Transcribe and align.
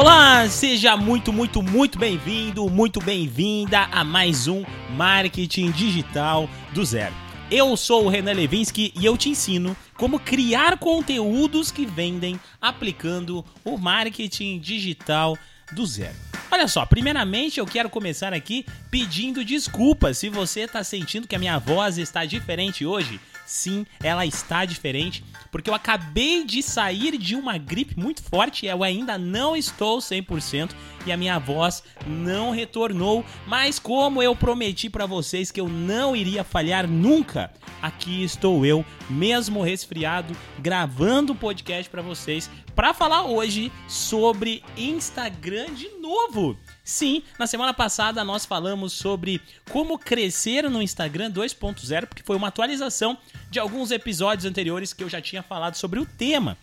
Olá, 0.00 0.48
seja 0.48 0.96
muito, 0.96 1.30
muito, 1.30 1.62
muito 1.62 1.98
bem-vindo, 1.98 2.66
muito 2.70 3.00
bem-vinda 3.00 3.80
a 3.92 4.02
mais 4.02 4.48
um 4.48 4.64
Marketing 4.96 5.70
Digital 5.72 6.48
do 6.72 6.82
Zero. 6.86 7.14
Eu 7.50 7.76
sou 7.76 8.06
o 8.06 8.08
Renan 8.08 8.32
Levinsky 8.32 8.94
e 8.98 9.04
eu 9.04 9.14
te 9.18 9.28
ensino 9.28 9.76
como 9.98 10.18
criar 10.18 10.78
conteúdos 10.78 11.70
que 11.70 11.84
vendem 11.84 12.40
aplicando 12.58 13.44
o 13.62 13.76
marketing 13.76 14.58
digital 14.58 15.36
do 15.72 15.84
zero. 15.84 16.14
Olha 16.50 16.66
só, 16.66 16.86
primeiramente 16.86 17.60
eu 17.60 17.66
quero 17.66 17.90
começar 17.90 18.32
aqui 18.32 18.64
pedindo 18.90 19.44
desculpas 19.44 20.16
se 20.16 20.30
você 20.30 20.60
está 20.60 20.82
sentindo 20.82 21.28
que 21.28 21.36
a 21.36 21.38
minha 21.38 21.58
voz 21.58 21.98
está 21.98 22.24
diferente 22.24 22.86
hoje. 22.86 23.20
Sim, 23.44 23.84
ela 24.02 24.24
está 24.24 24.64
diferente, 24.64 25.24
porque 25.50 25.68
eu 25.68 25.74
acabei 25.74 26.44
de 26.44 26.62
sair 26.62 27.16
de 27.18 27.34
uma 27.34 27.58
gripe 27.58 27.98
muito 27.98 28.22
forte, 28.22 28.66
eu 28.66 28.82
ainda 28.82 29.18
não 29.18 29.56
estou 29.56 29.98
100% 29.98 30.70
e 31.06 31.12
a 31.12 31.16
minha 31.16 31.38
voz 31.38 31.82
não 32.06 32.50
retornou, 32.50 33.24
mas 33.46 33.78
como 33.78 34.22
eu 34.22 34.36
prometi 34.36 34.90
para 34.90 35.06
vocês 35.06 35.50
que 35.50 35.60
eu 35.60 35.68
não 35.68 36.14
iria 36.14 36.44
falhar 36.44 36.86
nunca, 36.86 37.52
aqui 37.80 38.22
estou 38.22 38.64
eu, 38.64 38.84
mesmo 39.08 39.62
resfriado, 39.62 40.36
gravando 40.58 41.32
o 41.32 41.36
podcast 41.36 41.90
para 41.90 42.02
vocês 42.02 42.50
para 42.74 42.94
falar 42.94 43.24
hoje 43.24 43.70
sobre 43.88 44.62
Instagram 44.76 45.74
de 45.74 45.88
novo. 46.10 46.58
Sim, 46.82 47.22
na 47.38 47.46
semana 47.46 47.72
passada 47.72 48.24
nós 48.24 48.44
falamos 48.44 48.92
sobre 48.92 49.40
como 49.70 49.96
crescer 49.96 50.68
no 50.68 50.82
Instagram 50.82 51.30
2.0, 51.30 52.06
porque 52.06 52.22
foi 52.24 52.36
uma 52.36 52.48
atualização 52.48 53.16
de 53.48 53.60
alguns 53.60 53.92
episódios 53.92 54.44
anteriores 54.44 54.92
que 54.92 55.04
eu 55.04 55.08
já 55.08 55.20
tinha 55.20 55.42
falado 55.42 55.76
sobre 55.76 56.00
o 56.00 56.06
tema. 56.06 56.58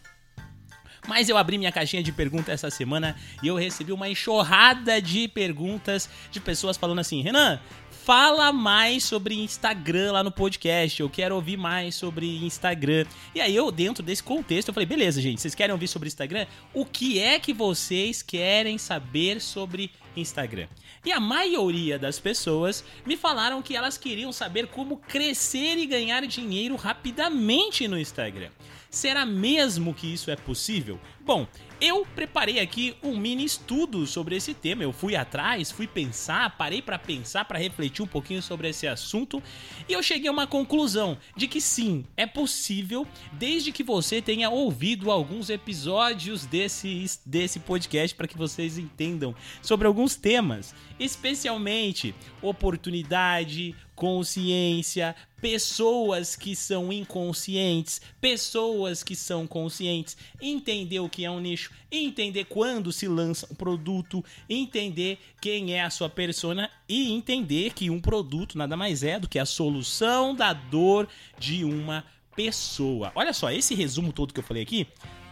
Mas 1.07 1.29
eu 1.29 1.37
abri 1.37 1.57
minha 1.57 1.71
caixinha 1.71 2.03
de 2.03 2.11
perguntas 2.11 2.49
essa 2.49 2.69
semana 2.69 3.15
e 3.41 3.47
eu 3.47 3.55
recebi 3.55 3.93
uma 3.93 4.09
enxurrada 4.09 5.01
de 5.01 5.29
perguntas 5.29 6.09
de 6.29 6.41
pessoas 6.41 6.75
falando 6.75 6.99
assim: 6.99 7.21
Renan, 7.21 7.61
fala 8.07 8.53
mais 8.53 9.03
sobre 9.03 9.35
Instagram 9.35 10.13
lá 10.13 10.23
no 10.23 10.31
podcast. 10.31 11.01
Eu 11.01 11.09
quero 11.09 11.35
ouvir 11.35 11.57
mais 11.57 11.93
sobre 11.93 12.37
Instagram. 12.37 13.05
E 13.35 13.41
aí 13.41 13.53
eu, 13.53 13.69
dentro 13.69 14.01
desse 14.01 14.23
contexto, 14.23 14.69
eu 14.69 14.73
falei, 14.73 14.87
beleza, 14.87 15.21
gente, 15.21 15.41
vocês 15.41 15.53
querem 15.53 15.73
ouvir 15.73 15.89
sobre 15.89 16.07
Instagram? 16.07 16.45
O 16.73 16.85
que 16.85 17.19
é 17.19 17.37
que 17.37 17.51
vocês 17.51 18.21
querem 18.21 18.77
saber 18.77 19.41
sobre 19.41 19.91
Instagram? 20.15 20.69
E 21.03 21.11
a 21.11 21.19
maioria 21.19 21.99
das 21.99 22.17
pessoas 22.17 22.81
me 23.05 23.17
falaram 23.17 23.61
que 23.61 23.75
elas 23.75 23.97
queriam 23.97 24.31
saber 24.31 24.67
como 24.67 24.95
crescer 24.95 25.77
e 25.77 25.85
ganhar 25.85 26.25
dinheiro 26.25 26.77
rapidamente 26.77 27.89
no 27.89 27.99
Instagram. 27.99 28.51
Será 28.89 29.25
mesmo 29.25 29.93
que 29.93 30.07
isso 30.07 30.31
é 30.31 30.37
possível? 30.37 30.97
Bom, 31.25 31.45
eu 31.79 32.05
preparei 32.15 32.59
aqui 32.59 32.95
um 33.03 33.17
mini 33.17 33.45
estudo 33.45 34.05
sobre 34.07 34.35
esse 34.35 34.53
tema. 34.53 34.83
Eu 34.83 34.91
fui 34.91 35.15
atrás, 35.15 35.71
fui 35.71 35.87
pensar, 35.87 36.57
parei 36.57 36.81
para 36.81 36.97
pensar, 36.97 37.45
para 37.45 37.59
refletir 37.59 38.01
um 38.01 38.07
pouquinho 38.07 38.41
sobre 38.41 38.69
esse 38.69 38.87
assunto 38.87 39.41
e 39.87 39.93
eu 39.93 40.01
cheguei 40.01 40.29
a 40.29 40.31
uma 40.31 40.47
conclusão 40.47 41.17
de 41.35 41.47
que 41.47 41.61
sim, 41.61 42.05
é 42.15 42.25
possível, 42.25 43.07
desde 43.33 43.71
que 43.71 43.83
você 43.83 44.21
tenha 44.21 44.49
ouvido 44.49 45.11
alguns 45.11 45.49
episódios 45.49 46.45
desse, 46.45 47.05
desse 47.25 47.59
podcast 47.59 48.15
para 48.15 48.27
que 48.27 48.37
vocês 48.37 48.77
entendam 48.77 49.35
sobre 49.61 49.87
alguns 49.87 50.15
temas, 50.15 50.73
especialmente 50.99 52.15
oportunidade, 52.41 53.75
consciência, 53.97 55.15
pessoas 55.41 56.35
que 56.35 56.55
são 56.55 56.93
inconscientes, 56.93 57.99
pessoas 58.21 59.01
que 59.01 59.15
são 59.15 59.47
conscientes, 59.47 60.15
entender 60.39 60.99
o 60.99 61.09
que 61.09 61.25
é 61.25 61.31
um 61.31 61.39
nicho, 61.39 61.71
entender 61.91 62.45
quando 62.45 62.91
se 62.91 63.07
lança 63.07 63.47
um 63.51 63.55
produto, 63.55 64.23
entender 64.47 65.17
quem 65.41 65.73
é 65.73 65.81
a 65.81 65.89
sua 65.89 66.09
persona 66.09 66.69
e 66.87 67.11
entender 67.11 67.73
que 67.73 67.89
um 67.89 67.99
produto 67.99 68.55
nada 68.55 68.77
mais 68.77 69.01
é 69.01 69.19
do 69.19 69.27
que 69.27 69.39
a 69.39 69.45
solução 69.45 70.35
da 70.35 70.53
dor 70.53 71.09
de 71.39 71.65
uma 71.65 72.05
pessoa. 72.35 73.11
Olha 73.15 73.33
só, 73.33 73.51
esse 73.51 73.73
resumo 73.73 74.13
todo 74.13 74.31
que 74.31 74.39
eu 74.39 74.43
falei 74.43 74.61
aqui 74.61 74.87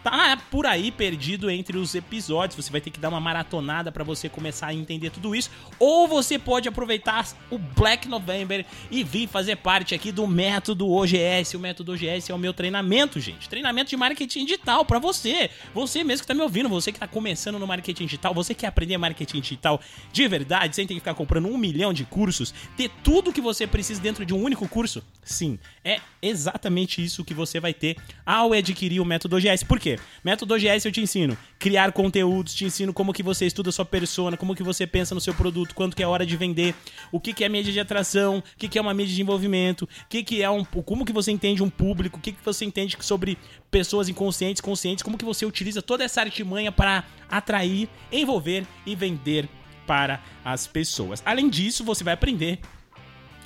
tá 0.06 0.38
por 0.52 0.68
aí 0.68 0.92
perdido 0.92 1.50
entre 1.50 1.80
os 1.80 1.96
episódios. 1.96 2.64
Você 2.64 2.72
vai 2.72 2.80
ter 2.80 2.92
que 2.92 3.00
dar 3.00 3.10
uma 3.10 3.20
maratonada 3.20 3.92
para 3.92 4.04
você 4.04 4.30
começar 4.30 4.68
a 4.68 4.74
entender 4.74 5.10
tudo 5.10 5.36
isso. 5.36 5.50
Ou 5.80 6.08
você 6.08 6.38
pode 6.38 6.70
aproveitar 6.70 7.28
o 7.50 7.58
Black 7.58 8.08
November 8.08 8.64
e 8.92 9.04
vir 9.04 9.28
fazer 9.28 9.56
parte 9.56 9.96
aqui 9.96 10.12
do 10.12 10.28
método 10.28 10.88
OGS. 10.88 11.56
O 11.56 11.60
método 11.60 11.94
OGS 11.94 12.30
é 12.30 12.36
o 12.36 12.38
meu 12.38 12.54
treinamento, 12.54 13.20
gente. 13.20 13.50
Treinamento 13.50 13.90
de 13.90 13.98
marketing 13.98 14.46
digital 14.46 14.86
para 14.86 15.00
você. 15.00 15.50
Você 15.74 16.04
mesmo 16.04 16.22
que 16.22 16.28
tá 16.28 16.36
me 16.36 16.42
ouvindo, 16.42 16.70
você 16.70 16.92
que 16.92 17.00
tá 17.00 17.08
começando 17.08 17.58
no 17.58 17.66
marketing 17.66 18.06
digital, 18.06 18.32
você 18.32 18.54
quer 18.54 18.68
aprender 18.68 19.00
marketing 19.00 19.42
digital 19.42 19.82
de 20.14 20.28
verdade, 20.28 20.76
sem 20.76 20.86
ter 20.86 20.94
que 20.94 21.00
ficar 21.00 21.16
comprando 21.16 21.48
um 21.48 21.58
milhão 21.58 21.92
de 21.92 22.06
cursos, 22.06 22.54
ter 22.78 22.92
tudo 23.04 23.34
que 23.34 23.42
você 23.42 23.66
precisa 23.66 24.00
dentro 24.00 24.24
de 24.24 24.36
um 24.36 24.44
único 24.44 24.68
curso? 24.68 25.04
Sim, 25.24 25.58
é 25.84 26.00
exatamente 26.22 27.04
isso 27.04 27.26
que 27.26 27.34
você 27.34 27.60
vai 27.60 27.74
ter 27.74 27.98
ao 28.24 28.54
adquirir 28.54 29.00
o 29.00 29.06
método 29.06 29.38
OGS. 29.38 29.64
Por 29.64 29.80
quê? 29.80 29.95
Método 30.24 30.54
OGS 30.54 30.86
eu 30.86 30.92
te 30.92 31.02
ensino 31.02 31.38
criar 31.58 31.92
conteúdos, 31.92 32.54
te 32.54 32.66
ensino 32.66 32.94
como 32.94 33.14
que 33.14 33.24
você 33.24 33.46
estuda 33.46 33.72
sua 33.72 33.86
persona, 33.86 34.38
como 34.38 34.56
que 34.56 34.64
você 34.64 34.86
pensa 34.86 35.16
no 35.16 35.22
seu 35.22 35.34
produto, 35.34 35.74
quanto 35.74 35.96
que 35.96 36.04
é 36.04 36.08
hora 36.08 36.26
de 36.26 36.38
vender, 36.38 36.76
o 37.12 37.20
que 37.20 37.34
que 37.34 37.44
é 37.44 37.50
mídia 37.50 37.74
de 37.74 37.80
atração, 37.80 38.40
o 38.40 38.44
que 38.58 38.68
que 38.68 38.78
é 38.78 38.82
uma 38.82 38.94
mídia 38.94 39.16
de 39.16 39.22
envolvimento, 39.22 39.86
o 39.86 40.08
que 40.10 40.24
que 40.24 40.44
é 40.44 40.50
um, 40.50 40.64
como 40.64 41.06
que 41.06 41.14
você 41.14 41.32
entende 41.32 41.64
um 41.64 41.70
público, 41.70 42.20
o 42.20 42.22
que 42.22 42.32
que 42.32 42.44
você 42.44 42.66
entende 42.66 42.96
sobre 43.00 43.38
pessoas 43.72 44.10
inconscientes, 44.10 44.62
conscientes, 44.62 45.04
como 45.04 45.18
que 45.18 45.26
você 45.26 45.46
utiliza 45.46 45.82
toda 45.82 46.04
essa 46.04 46.22
artimanha 46.22 46.72
para 46.72 47.04
atrair, 47.30 47.90
envolver 48.12 48.66
e 48.86 48.96
vender 48.96 49.50
para 49.86 50.22
as 50.44 50.68
pessoas. 50.68 51.22
Além 51.26 51.50
disso, 51.50 51.84
você 51.84 52.04
vai 52.04 52.14
aprender 52.14 52.60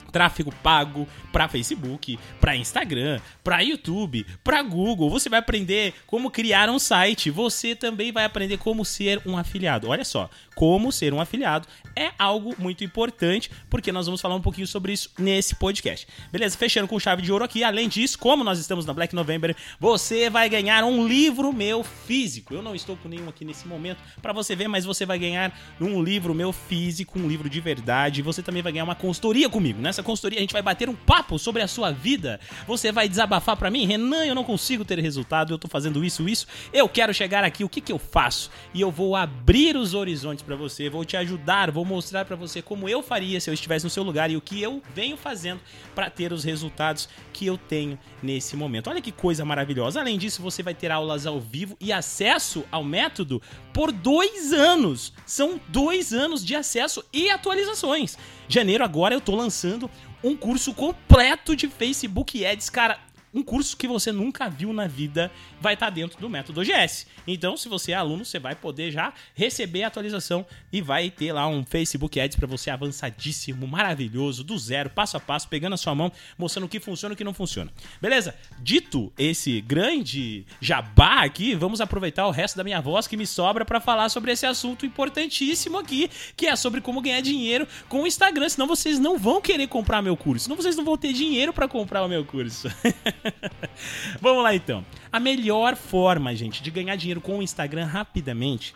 tráfego 0.10 0.54
pago 0.64 1.08
para 1.32 1.48
Facebook, 1.48 2.20
para 2.40 2.56
Instagram, 2.56 3.20
para 3.44 3.62
YouTube, 3.62 4.26
para 4.44 4.62
Google. 4.62 5.10
Você 5.10 5.30
vai 5.30 5.40
aprender 5.40 5.94
como 6.08 6.32
criar 6.32 6.70
um 6.70 6.80
site. 6.80 7.30
Você 7.30 7.76
também 7.76 8.12
vai 8.12 8.26
aprender 8.26 8.58
como 8.58 8.84
ser 8.84 9.22
um 9.26 9.38
afiliado. 9.38 9.90
Olha 9.90 10.04
só, 10.04 10.30
como 10.56 10.92
ser 10.92 11.14
um 11.14 11.22
afiliado 11.22 11.68
é 11.96 12.12
algo 12.18 12.56
muito 12.58 12.84
importante, 12.84 13.52
porque 13.70 13.92
nós 13.92 14.06
vamos 14.06 14.22
falar 14.22 14.36
um 14.36 14.42
pouquinho 14.42 14.68
sobre 14.68 14.94
isso 14.94 15.12
nesse 15.18 15.56
podcast. 15.56 16.08
Beleza? 16.32 16.58
Fechando 16.58 16.88
com 16.88 17.00
chave 17.00 17.22
de 17.22 17.32
ouro 17.32 17.44
aqui. 17.44 17.64
Além 17.64 17.88
disso, 17.90 18.18
como 18.18 18.44
nós 18.44 18.60
estamos 18.60 18.86
na 18.86 18.94
Black 18.94 19.14
November, 19.14 19.56
você 19.80 20.30
vai 20.30 20.50
ganhar 20.50 20.84
um 20.84 21.08
livro 21.08 21.52
meu 21.52 21.84
físico. 21.84 22.54
Eu 22.54 22.62
não 22.62 22.76
estou 22.76 22.96
com 22.98 23.10
nenhum 23.10 23.30
aqui 23.30 23.44
nesse 23.44 23.68
momento 23.68 24.00
para 24.22 24.34
você 24.34 24.56
ver, 24.56 24.68
mas 24.68 24.86
você 24.86 25.06
vai 25.06 25.20
ganhar 25.20 25.58
um 25.80 26.02
livro 26.02 26.34
meu 26.34 26.52
físico, 26.52 27.20
um 27.20 27.28
livro 27.28 27.50
de 27.50 27.60
verdade. 27.60 28.22
Você 28.22 28.42
também 28.42 28.62
vai 28.62 28.72
ganhar 28.72 28.84
uma 28.84 28.96
consultoria 28.96 29.50
comigo. 29.50 29.82
Nessa 30.00 30.04
consultoria 30.04 30.40
a 30.40 30.42
gente 30.42 30.54
vai 30.54 30.62
bater 30.62 30.88
um 30.88 30.96
papo 30.96 31.38
sobre 31.38 31.62
a 31.62 31.68
sua 31.68 31.92
vida. 31.92 32.40
Você 32.66 32.90
vai 32.90 33.10
desabafar 33.10 33.58
para 33.58 33.70
mim, 33.70 33.86
Renan, 33.86 34.26
eu 34.26 34.34
não 34.34 34.46
consigo 34.46 34.86
ter 34.86 34.98
resultado, 35.00 35.54
eu 35.54 35.58
tô 35.58 35.68
fazendo 35.68 36.06
isso, 36.06 36.28
isso. 36.30 36.48
Eu 36.72 36.88
quero 36.88 37.14
chegar 37.14 37.44
aqui, 37.44 37.66
o 37.66 37.70
que 37.70 37.82
que 37.82 37.92
eu 37.92 38.00
faço? 38.00 38.50
E 38.74 38.80
eu 38.80 38.90
vou 38.90 39.16
abrir 39.16 39.76
os 39.76 39.94
horizontes 39.94 40.42
para 40.42 40.56
você, 40.56 40.90
vou 40.90 41.04
te 41.04 41.18
ajudar, 41.18 41.70
vou 41.70 41.84
mostrar 41.84 42.24
para 42.24 42.38
você 42.38 42.62
como 42.62 42.88
eu 42.88 43.04
faria 43.04 43.42
se 43.42 43.50
eu 43.50 43.54
estivesse 43.54 43.84
no 43.84 43.90
seu 43.90 44.04
lugar 44.04 44.32
e 44.32 44.38
o 44.38 44.42
que 44.42 44.62
eu 44.62 44.82
venho 44.96 45.18
fazendo 45.18 45.60
para 45.94 46.10
ter 46.10 46.32
os 46.32 46.46
resultados 46.46 47.10
que 47.34 47.46
eu 47.46 47.58
tenho 47.58 48.00
nesse 48.24 48.56
momento. 48.56 48.90
Olha 48.90 49.02
que 49.02 49.12
coisa 49.12 49.44
maravilhosa. 49.44 50.00
Além 50.00 50.18
disso, 50.18 50.42
você 50.42 50.64
vai 50.64 50.74
ter 50.74 50.92
aulas 50.92 51.26
ao 51.26 51.42
vivo 51.42 51.76
e 51.80 51.92
acesso 51.92 52.64
ao 52.72 52.86
método 52.86 53.42
por 53.80 53.94
dois 53.94 54.52
anos. 54.52 55.14
São 55.26 55.58
dois 55.70 56.12
anos 56.12 56.44
de 56.44 56.54
acesso 56.54 57.02
e 57.14 57.30
atualizações. 57.30 58.18
Janeiro 58.50 58.84
agora 58.84 59.16
eu 59.16 59.22
tô 59.22 59.34
lançando 59.34 59.90
um 60.22 60.36
curso 60.36 60.74
completo 60.74 61.56
de 61.56 61.70
Facebook 61.70 62.46
Ads, 62.46 62.70
cara 62.70 63.00
um 63.34 63.44
curso 63.44 63.78
que 63.78 63.88
você 63.88 64.12
nunca 64.12 64.50
viu 64.50 64.74
na 64.74 64.88
vida 64.88 65.32
vai 65.62 65.74
estar 65.74 65.88
tá 65.88 65.90
dentro 65.92 66.20
do 66.20 66.30
método 66.30 66.62
OGS. 66.62 67.08
Então, 67.28 67.56
se 67.56 67.70
você 67.70 67.92
é 67.92 67.96
aluno, 67.96 68.26
você 68.26 68.40
vai 68.40 68.56
poder 68.56 68.92
já 68.92 69.14
receber 69.36 69.84
a 69.84 69.88
atualização 69.88 70.46
e 70.72 70.82
vai 70.82 71.10
ter 71.10 71.32
lá 71.32 71.48
um 71.48 71.64
Facebook 71.64 72.20
Ads 72.20 72.38
para 72.38 72.48
você 72.48 72.70
avançadíssimo, 72.70 73.68
maravilhoso, 73.68 74.44
do 74.44 74.58
zero, 74.58 74.90
passo 74.90 75.18
a 75.18 75.20
passo, 75.20 75.48
pegando 75.48 75.74
a 75.74 75.78
sua 75.78 75.94
mão, 75.94 76.12
mostrando 76.38 76.66
o 76.66 76.70
que 76.70 76.80
funciona 76.80 77.14
e 77.14 77.16
o 77.16 77.18
que 77.18 77.24
não 77.24 77.34
funciona. 77.34 77.72
Beleza? 78.02 78.36
Dito 78.60 79.12
esse 79.18 79.62
grande 79.62 80.46
jabá 80.60 81.24
aqui, 81.24 81.54
vamos 81.56 81.82
aproveitar 81.82 82.28
o 82.28 82.32
resto 82.32 82.56
da 82.56 82.64
minha 82.64 82.82
voz 82.82 83.08
que 83.08 83.18
me 83.18 83.28
sobra 83.28 83.64
para 83.64 83.80
falar 83.80 84.10
sobre 84.10 84.32
esse 84.32 84.46
assunto 84.46 84.86
importantíssimo 84.86 85.78
aqui, 85.78 86.10
que 86.36 86.48
é 86.48 86.56
sobre 86.56 86.82
como 86.82 87.02
ganhar 87.02 87.22
dinheiro 87.22 87.68
com 87.88 88.04
o 88.04 88.08
Instagram, 88.08 88.50
senão 88.50 88.68
vocês 88.68 88.98
não 88.98 89.18
vão 89.18 89.42
querer 89.42 89.68
comprar 89.68 90.02
meu 90.02 90.18
curso, 90.18 90.46
senão 90.46 90.58
vocês 90.58 90.76
não 90.76 90.84
vão 90.84 90.98
ter 90.98 91.14
dinheiro 91.14 91.54
para 91.54 91.68
comprar 91.68 92.04
o 92.04 92.08
meu 92.08 92.26
curso. 92.26 92.70
Vamos 94.22 94.44
lá 94.44 94.56
então. 94.56 94.86
A 95.12 95.20
melhor 95.20 95.76
forma, 95.76 96.36
gente, 96.36 96.62
de 96.62 96.72
ganhar 96.72 96.96
dinheiro 96.96 97.22
com 97.22 97.40
o 97.40 97.44
Instagram 97.44 97.86
rapidamente 97.86 98.74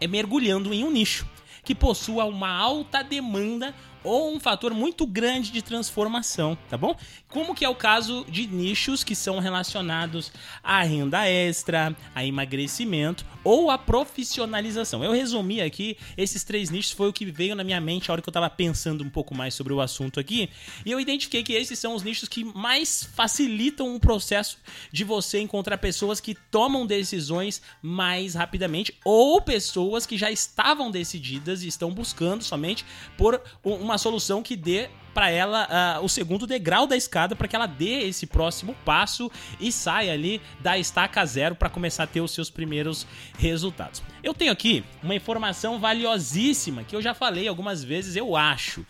é 0.00 0.06
mergulhando 0.06 0.72
em 0.72 0.84
um 0.84 0.90
nicho 0.90 1.26
que 1.64 1.74
possua 1.74 2.24
uma 2.24 2.50
alta 2.50 3.02
demanda 3.02 3.74
ou 4.04 4.32
um 4.34 4.38
fator 4.38 4.72
muito 4.72 5.06
grande 5.06 5.50
de 5.50 5.62
transformação, 5.62 6.56
tá 6.68 6.76
bom? 6.76 6.94
Como 7.28 7.54
que 7.54 7.64
é 7.64 7.68
o 7.68 7.74
caso 7.74 8.24
de 8.28 8.46
nichos 8.46 9.02
que 9.02 9.16
são 9.16 9.38
relacionados 9.38 10.30
à 10.62 10.82
renda 10.82 11.26
extra, 11.26 11.96
a 12.14 12.24
emagrecimento 12.24 13.24
ou 13.42 13.70
a 13.70 13.76
profissionalização. 13.76 15.02
Eu 15.04 15.12
resumi 15.12 15.60
aqui 15.60 15.96
esses 16.16 16.44
três 16.44 16.70
nichos, 16.70 16.92
foi 16.92 17.08
o 17.08 17.12
que 17.12 17.26
veio 17.26 17.54
na 17.54 17.64
minha 17.64 17.80
mente 17.80 18.10
a 18.10 18.14
hora 18.14 18.22
que 18.22 18.28
eu 18.28 18.32
tava 18.32 18.48
pensando 18.48 19.02
um 19.02 19.10
pouco 19.10 19.34
mais 19.34 19.54
sobre 19.54 19.72
o 19.72 19.80
assunto 19.80 20.20
aqui, 20.20 20.48
e 20.84 20.90
eu 20.90 21.00
identifiquei 21.00 21.42
que 21.42 21.52
esses 21.52 21.78
são 21.78 21.94
os 21.94 22.02
nichos 22.02 22.28
que 22.28 22.44
mais 22.44 23.02
facilitam 23.02 23.94
o 23.94 24.00
processo 24.00 24.58
de 24.92 25.04
você 25.04 25.40
encontrar 25.40 25.78
pessoas 25.78 26.20
que 26.20 26.34
tomam 26.34 26.86
decisões 26.86 27.60
mais 27.82 28.34
rapidamente 28.34 28.94
ou 29.04 29.40
pessoas 29.40 30.06
que 30.06 30.16
já 30.16 30.30
estavam 30.30 30.90
decididas 30.90 31.62
e 31.62 31.68
estão 31.68 31.90
buscando 31.90 32.42
somente 32.42 32.84
por 33.16 33.40
uma 33.62 33.93
uma 33.94 33.98
solução 33.98 34.42
que 34.42 34.56
dê 34.56 34.88
para 35.14 35.30
ela 35.30 35.68
uh, 36.00 36.04
o 36.04 36.08
segundo 36.08 36.44
degrau 36.44 36.86
da 36.88 36.96
escada 36.96 37.36
para 37.36 37.46
que 37.46 37.54
ela 37.54 37.66
dê 37.66 38.00
esse 38.00 38.26
próximo 38.26 38.74
passo 38.84 39.30
e 39.60 39.70
saia 39.70 40.12
ali 40.12 40.42
da 40.58 40.76
estaca 40.76 41.24
zero 41.24 41.54
para 41.54 41.70
começar 41.70 42.02
a 42.02 42.06
ter 42.08 42.20
os 42.20 42.32
seus 42.32 42.50
primeiros 42.50 43.06
resultados. 43.38 44.02
Eu 44.24 44.34
tenho 44.34 44.50
aqui 44.50 44.82
uma 45.00 45.14
informação 45.14 45.78
valiosíssima 45.78 46.82
que 46.82 46.96
eu 46.96 47.00
já 47.00 47.14
falei 47.14 47.46
algumas 47.46 47.84
vezes, 47.84 48.16
eu 48.16 48.34
acho. 48.34 48.84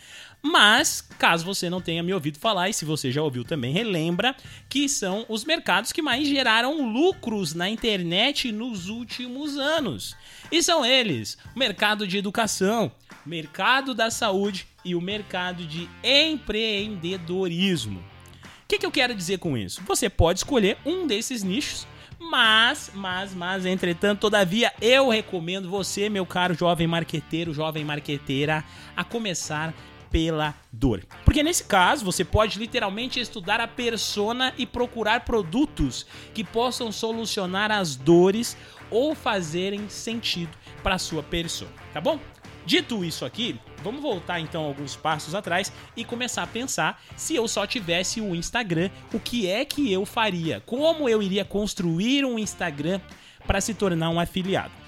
Mas, 0.47 1.01
caso 1.01 1.43
você 1.43 1.71
não 1.71 1.81
tenha 1.81 2.03
me 2.03 2.13
ouvido 2.13 2.39
falar, 2.39 2.69
e 2.69 2.75
se 2.75 2.85
você 2.85 3.11
já 3.11 3.23
ouviu 3.23 3.45
também, 3.45 3.73
relembra 3.73 4.37
que 4.69 4.91
são 4.91 5.25
os 5.27 5.43
mercados 5.43 5.91
que 5.91 6.03
mais 6.03 6.29
geraram 6.29 6.87
lucros 6.93 7.55
na 7.55 7.67
internet 7.67 8.53
nos 8.53 8.91
últimos 8.91 9.57
anos. 9.57 10.15
E 10.53 10.63
são 10.63 10.85
eles: 10.85 11.39
o 11.57 11.59
mercado 11.59 12.07
de 12.07 12.19
educação, 12.19 12.93
mercado 13.25 13.95
da 13.95 14.11
saúde 14.11 14.67
e 14.85 14.95
o 14.95 15.01
mercado 15.01 15.65
de 15.65 15.89
empreendedorismo. 16.03 18.01
O 18.01 18.69
que, 18.69 18.79
que 18.79 18.85
eu 18.85 18.93
quero 18.93 19.15
dizer 19.15 19.39
com 19.39 19.57
isso? 19.57 19.83
Você 19.87 20.11
pode 20.11 20.41
escolher 20.41 20.77
um 20.85 21.07
desses 21.07 21.43
nichos 21.43 21.87
mas, 22.19 22.91
mas, 22.95 23.35
mas, 23.35 23.67
entretanto, 23.67 24.21
todavia, 24.21 24.73
eu 24.81 25.09
recomendo 25.09 25.69
você, 25.69 26.09
meu 26.09 26.25
caro 26.25 26.55
jovem 26.55 26.87
marqueteiro, 26.87 27.53
jovem 27.53 27.85
marqueteira, 27.85 28.65
a 28.97 29.05
começar 29.05 29.75
pela 30.15 30.55
dor. 30.73 31.05
Porque 31.25 31.43
nesse 31.43 31.65
caso, 31.65 32.05
você 32.05 32.25
pode 32.25 32.57
literalmente 32.57 33.19
estudar 33.19 33.59
a 33.59 33.67
persona 33.67 34.55
e 34.57 34.65
procurar 34.65 35.25
produtos 35.25 36.07
que 36.33 36.45
possam 36.45 36.93
solucionar 36.93 37.73
as 37.73 37.97
dores 37.97 38.57
ou 38.93 39.13
fazerem 39.13 39.89
sentido 39.89 40.57
para 40.85 40.99
sua 40.99 41.21
persona, 41.21 41.73
tá 41.93 42.01
bom? 42.01 42.21
Dito 42.65 43.05
isso 43.05 43.25
aqui, 43.25 43.59
vamos 43.83 44.01
voltar 44.01 44.39
então 44.39 44.63
alguns 44.63 44.95
passos 44.95 45.35
atrás 45.35 45.73
e 45.97 46.05
começar 46.05 46.45
a 46.45 46.47
pensar 46.47 47.03
se 47.17 47.35
eu 47.35 47.49
só 47.49 47.67
tivesse 47.67 48.21
o 48.21 48.27
um 48.27 48.37
Instagram, 48.37 48.91
o 49.13 49.19
que 49.19 49.49
é 49.49 49.65
que 49.65 49.93
eu 49.93 50.07
faria? 50.07 50.63
Como 50.65 51.09
eu 51.09 51.21
iria 51.21 51.45
construir 51.45 52.25
um 52.25 52.39
Instagram 52.39 53.01
para 53.49 53.61
se 53.61 53.75
tornar 53.75 54.11
um 54.11 54.21
afiliado? 54.21 54.84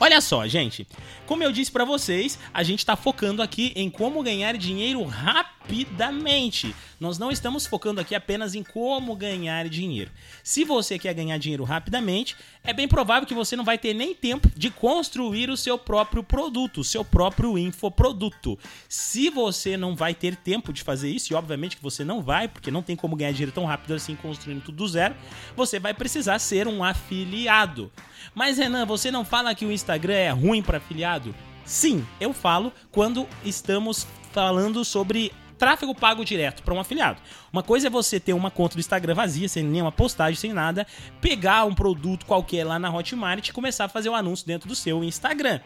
Olha 0.00 0.20
só, 0.20 0.46
gente. 0.46 0.86
Como 1.24 1.42
eu 1.42 1.52
disse 1.52 1.70
para 1.70 1.84
vocês, 1.84 2.38
a 2.52 2.62
gente 2.62 2.80
está 2.80 2.96
focando 2.96 3.40
aqui 3.40 3.72
em 3.76 3.88
como 3.88 4.22
ganhar 4.22 4.56
dinheiro 4.56 5.02
rapidamente. 5.04 6.74
Nós 6.98 7.16
não 7.16 7.30
estamos 7.30 7.64
focando 7.64 8.00
aqui 8.00 8.14
apenas 8.14 8.54
em 8.54 8.62
como 8.62 9.14
ganhar 9.14 9.68
dinheiro. 9.68 10.10
Se 10.42 10.64
você 10.64 10.98
quer 10.98 11.14
ganhar 11.14 11.38
dinheiro 11.38 11.62
rapidamente, 11.62 12.36
é 12.64 12.72
bem 12.72 12.88
provável 12.88 13.26
que 13.26 13.34
você 13.34 13.54
não 13.54 13.64
vai 13.64 13.78
ter 13.78 13.94
nem 13.94 14.14
tempo 14.14 14.50
de 14.56 14.68
construir 14.68 15.48
o 15.48 15.56
seu 15.56 15.78
próprio 15.78 16.22
produto, 16.24 16.80
o 16.80 16.84
seu 16.84 17.04
próprio 17.04 17.56
infoproduto. 17.56 18.58
Se 18.88 19.30
você 19.30 19.76
não 19.76 19.94
vai 19.94 20.12
ter 20.12 20.34
tempo 20.34 20.72
de 20.72 20.82
fazer 20.82 21.08
isso, 21.08 21.32
e 21.32 21.36
obviamente 21.36 21.76
que 21.76 21.82
você 21.82 22.04
não 22.04 22.20
vai, 22.20 22.48
porque 22.48 22.70
não 22.70 22.82
tem 22.82 22.96
como 22.96 23.16
ganhar 23.16 23.32
dinheiro 23.32 23.52
tão 23.52 23.64
rápido 23.64 23.94
assim 23.94 24.16
construindo 24.16 24.62
tudo 24.62 24.76
do 24.76 24.88
zero, 24.88 25.14
você 25.56 25.78
vai 25.78 25.94
precisar 25.94 26.38
ser 26.40 26.66
um 26.66 26.82
afiliado. 26.82 27.92
Mas 28.34 28.58
Renan, 28.58 28.86
você 28.86 29.10
não 29.10 29.24
fala 29.24 29.54
que 29.54 29.66
o 29.66 29.72
Instagram 29.72 30.14
é 30.14 30.30
ruim 30.30 30.62
para 30.62 30.78
afiliado? 30.78 31.34
Sim, 31.64 32.06
eu 32.20 32.32
falo 32.32 32.72
quando 32.92 33.26
estamos 33.44 34.06
falando 34.32 34.84
sobre 34.84 35.32
tráfego 35.58 35.94
pago 35.94 36.24
direto 36.24 36.62
para 36.62 36.74
um 36.74 36.80
afiliado. 36.80 37.20
Uma 37.52 37.62
coisa 37.62 37.86
é 37.86 37.90
você 37.90 38.20
ter 38.20 38.32
uma 38.32 38.50
conta 38.50 38.74
do 38.74 38.80
Instagram 38.80 39.14
vazia, 39.14 39.48
sem 39.48 39.62
nenhuma 39.62 39.92
postagem, 39.92 40.36
sem 40.36 40.52
nada, 40.52 40.86
pegar 41.20 41.64
um 41.64 41.74
produto 41.74 42.26
qualquer 42.26 42.64
lá 42.64 42.78
na 42.78 42.94
Hotmart 42.94 43.48
e 43.48 43.52
começar 43.52 43.86
a 43.86 43.88
fazer 43.88 44.08
o 44.08 44.12
um 44.12 44.16
anúncio 44.16 44.46
dentro 44.46 44.68
do 44.68 44.74
seu 44.74 45.02
Instagram. 45.02 45.60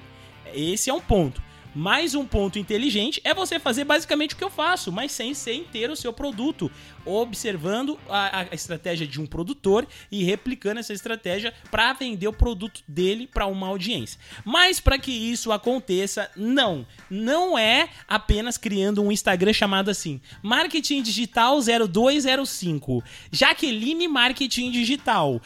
Esse 0.55 0.91
é 0.91 0.95
um 0.95 1.01
ponto. 1.01 1.43
Mais 1.79 2.17
um 2.17 2.27
ponto 2.27 2.59
inteligente 2.59 3.21
é 3.23 3.33
você 3.33 3.61
fazer 3.61 3.85
basicamente 3.85 4.35
o 4.35 4.37
que 4.37 4.43
eu 4.43 4.51
faço, 4.51 4.91
mas 4.91 5.13
sem 5.13 5.33
ser 5.33 5.55
inteiro 5.55 5.93
o 5.93 5.97
seu 5.97 6.13
produto, 6.13 6.69
observando 7.05 7.97
a, 8.09 8.41
a 8.51 8.53
estratégia 8.53 9.07
de 9.07 9.21
um 9.21 9.27
produtor 9.27 9.87
e 10.11 10.25
replicando 10.25 10.81
essa 10.81 10.93
estratégia 10.93 11.55
para 11.71 11.93
vender 11.93 12.27
o 12.27 12.33
produto 12.33 12.83
dele 12.89 13.29
para 13.29 13.47
uma 13.47 13.69
audiência. 13.69 14.19
Mas 14.45 14.81
para 14.81 14.99
que 14.99 15.13
isso 15.13 15.53
aconteça, 15.53 16.29
não, 16.35 16.85
não 17.09 17.57
é 17.57 17.89
apenas 18.09 18.59
criando 18.59 19.01
um 19.01 19.13
Instagram 19.13 19.53
chamado 19.53 19.89
assim, 19.89 20.21
Marketing 20.43 21.01
Digital 21.01 21.61
0205, 21.61 23.05
Jaqueline 23.31 24.09
Marketing 24.09 24.73
Digital 24.73 25.41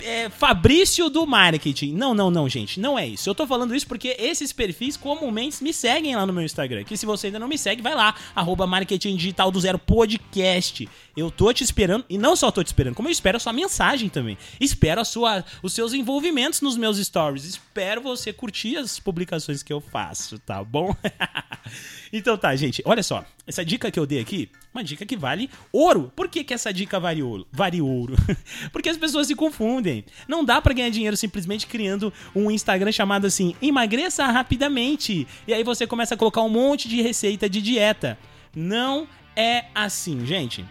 é, 0.00 0.28
Fabrício 0.28 1.08
do 1.08 1.26
marketing. 1.26 1.92
Não, 1.94 2.14
não, 2.14 2.30
não, 2.30 2.48
gente. 2.48 2.78
Não 2.80 2.98
é 2.98 3.06
isso. 3.06 3.28
Eu 3.28 3.34
tô 3.34 3.46
falando 3.46 3.74
isso 3.74 3.86
porque 3.86 4.16
esses 4.18 4.52
perfis 4.52 4.96
comumente 4.96 5.62
me 5.62 5.72
seguem 5.72 6.14
lá 6.16 6.26
no 6.26 6.32
meu 6.32 6.44
Instagram. 6.44 6.84
Que 6.84 6.96
se 6.96 7.06
você 7.06 7.28
ainda 7.28 7.38
não 7.38 7.48
me 7.48 7.58
segue, 7.58 7.82
vai 7.82 7.94
lá, 7.94 8.14
arroba 8.34 8.66
marketing 8.66 9.16
digital 9.16 9.50
do 9.50 9.60
zero 9.60 9.78
podcast. 9.78 10.88
Eu 11.16 11.30
tô 11.30 11.52
te 11.52 11.64
esperando, 11.64 12.04
e 12.10 12.18
não 12.18 12.36
só 12.36 12.50
tô 12.50 12.62
te 12.62 12.66
esperando, 12.66 12.94
como 12.94 13.08
eu 13.08 13.12
espero 13.12 13.38
a 13.38 13.40
sua 13.40 13.52
mensagem 13.52 14.08
também. 14.08 14.36
Espero 14.60 15.00
a 15.00 15.04
sua, 15.04 15.44
os 15.62 15.72
seus 15.72 15.94
envolvimentos 15.94 16.60
nos 16.60 16.76
meus 16.76 16.98
stories. 16.98 17.44
Espero 17.44 18.02
você 18.02 18.32
curtir 18.32 18.76
as 18.76 18.98
publicações 18.98 19.62
que 19.62 19.72
eu 19.72 19.80
faço, 19.80 20.38
tá 20.38 20.62
bom? 20.62 20.94
então 22.18 22.36
tá, 22.36 22.54
gente. 22.56 22.82
Olha 22.84 23.02
só. 23.02 23.24
Essa 23.46 23.64
dica 23.64 23.90
que 23.90 23.98
eu 23.98 24.06
dei 24.06 24.20
aqui, 24.20 24.50
uma 24.74 24.82
dica 24.82 25.06
que 25.06 25.16
vale 25.16 25.48
ouro. 25.72 26.12
Por 26.14 26.28
que, 26.28 26.42
que 26.42 26.52
essa 26.54 26.72
dica 26.72 26.98
vale 26.98 27.22
ouro? 27.22 27.46
Vale 27.52 27.80
ouro? 27.80 28.14
Porque 28.72 28.88
as 28.88 28.96
pessoas 28.96 29.26
se 29.26 29.34
confundem. 29.34 30.04
Não 30.26 30.44
dá 30.44 30.60
para 30.60 30.74
ganhar 30.74 30.90
dinheiro 30.90 31.16
simplesmente 31.16 31.66
criando 31.66 32.12
um 32.34 32.50
Instagram 32.50 32.92
chamado 32.92 33.26
assim, 33.26 33.54
emagreça 33.62 34.26
rapidamente. 34.26 35.26
E 35.46 35.54
aí 35.54 35.62
você 35.62 35.86
começa 35.86 36.14
a 36.14 36.16
colocar 36.16 36.42
um 36.42 36.48
monte 36.48 36.88
de 36.88 37.00
receita 37.00 37.48
de 37.48 37.62
dieta. 37.62 38.18
Não 38.54 39.06
é 39.34 39.66
assim, 39.74 40.24
gente. 40.26 40.64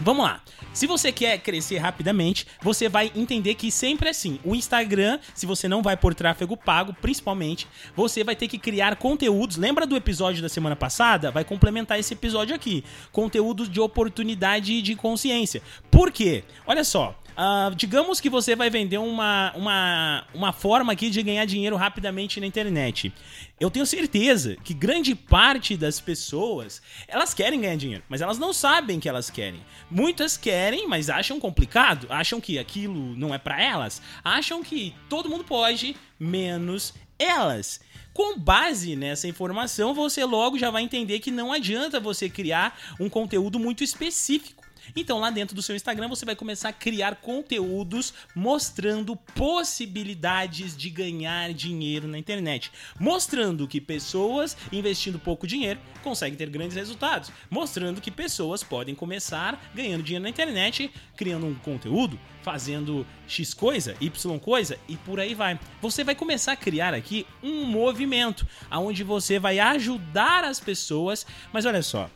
Vamos 0.00 0.24
lá. 0.24 0.42
Se 0.78 0.86
você 0.86 1.10
quer 1.10 1.36
crescer 1.40 1.78
rapidamente, 1.78 2.46
você 2.62 2.88
vai 2.88 3.10
entender 3.16 3.56
que 3.56 3.68
sempre 3.68 4.06
é 4.06 4.10
assim. 4.12 4.38
O 4.44 4.54
Instagram, 4.54 5.18
se 5.34 5.44
você 5.44 5.66
não 5.66 5.82
vai 5.82 5.96
por 5.96 6.14
tráfego 6.14 6.56
pago, 6.56 6.94
principalmente, 7.02 7.66
você 7.96 8.22
vai 8.22 8.36
ter 8.36 8.46
que 8.46 8.58
criar 8.58 8.94
conteúdos. 8.94 9.56
Lembra 9.56 9.88
do 9.88 9.96
episódio 9.96 10.40
da 10.40 10.48
semana 10.48 10.76
passada? 10.76 11.32
Vai 11.32 11.44
complementar 11.44 11.98
esse 11.98 12.14
episódio 12.14 12.54
aqui. 12.54 12.84
Conteúdos 13.10 13.68
de 13.68 13.80
oportunidade 13.80 14.72
e 14.74 14.80
de 14.80 14.94
consciência. 14.94 15.60
Por 15.90 16.12
quê? 16.12 16.44
Olha 16.64 16.84
só. 16.84 17.18
Uh, 17.38 17.72
digamos 17.76 18.20
que 18.20 18.28
você 18.28 18.56
vai 18.56 18.68
vender 18.68 18.98
uma, 18.98 19.52
uma, 19.54 20.26
uma 20.34 20.52
forma 20.52 20.92
aqui 20.92 21.08
de 21.08 21.22
ganhar 21.22 21.44
dinheiro 21.44 21.76
rapidamente 21.76 22.40
na 22.40 22.46
internet. 22.46 23.12
Eu 23.60 23.70
tenho 23.70 23.86
certeza 23.86 24.56
que 24.56 24.74
grande 24.74 25.14
parte 25.14 25.76
das 25.76 26.00
pessoas, 26.00 26.82
elas 27.06 27.32
querem 27.32 27.60
ganhar 27.60 27.76
dinheiro, 27.76 28.02
mas 28.08 28.20
elas 28.20 28.40
não 28.40 28.52
sabem 28.52 28.98
que 28.98 29.08
elas 29.08 29.30
querem. 29.30 29.60
Muitas 29.88 30.36
querem, 30.36 30.88
mas 30.88 31.08
acham 31.08 31.38
complicado, 31.38 32.08
acham 32.10 32.40
que 32.40 32.58
aquilo 32.58 33.14
não 33.14 33.32
é 33.32 33.38
para 33.38 33.62
elas, 33.62 34.02
acham 34.24 34.60
que 34.60 34.92
todo 35.08 35.28
mundo 35.28 35.44
pode, 35.44 35.94
menos 36.18 36.92
elas. 37.20 37.80
Com 38.12 38.36
base 38.36 38.96
nessa 38.96 39.28
informação, 39.28 39.94
você 39.94 40.24
logo 40.24 40.58
já 40.58 40.72
vai 40.72 40.82
entender 40.82 41.20
que 41.20 41.30
não 41.30 41.52
adianta 41.52 42.00
você 42.00 42.28
criar 42.28 42.76
um 42.98 43.08
conteúdo 43.08 43.60
muito 43.60 43.84
específico 43.84 44.67
então, 44.94 45.18
lá 45.18 45.30
dentro 45.30 45.54
do 45.54 45.62
seu 45.62 45.76
Instagram, 45.76 46.08
você 46.08 46.24
vai 46.24 46.36
começar 46.36 46.68
a 46.70 46.72
criar 46.72 47.16
conteúdos 47.16 48.12
mostrando 48.34 49.16
possibilidades 49.16 50.76
de 50.76 50.90
ganhar 50.90 51.52
dinheiro 51.52 52.08
na 52.08 52.18
internet. 52.18 52.70
Mostrando 52.98 53.68
que 53.68 53.80
pessoas 53.80 54.56
investindo 54.72 55.18
pouco 55.18 55.46
dinheiro 55.46 55.80
conseguem 56.02 56.36
ter 56.36 56.48
grandes 56.48 56.76
resultados. 56.76 57.30
Mostrando 57.50 58.00
que 58.00 58.10
pessoas 58.10 58.62
podem 58.62 58.94
começar 58.94 59.70
ganhando 59.74 60.02
dinheiro 60.02 60.22
na 60.22 60.30
internet, 60.30 60.90
criando 61.16 61.46
um 61.46 61.54
conteúdo, 61.54 62.18
fazendo 62.42 63.06
X 63.26 63.52
coisa, 63.52 63.94
Y 64.00 64.38
coisa 64.38 64.78
e 64.88 64.96
por 64.96 65.20
aí 65.20 65.34
vai. 65.34 65.58
Você 65.82 66.02
vai 66.02 66.14
começar 66.14 66.52
a 66.52 66.56
criar 66.56 66.94
aqui 66.94 67.26
um 67.42 67.64
movimento 67.64 68.46
aonde 68.70 69.04
você 69.04 69.38
vai 69.38 69.58
ajudar 69.58 70.44
as 70.44 70.58
pessoas, 70.58 71.26
mas 71.52 71.66
olha 71.66 71.82
só, 71.82 72.10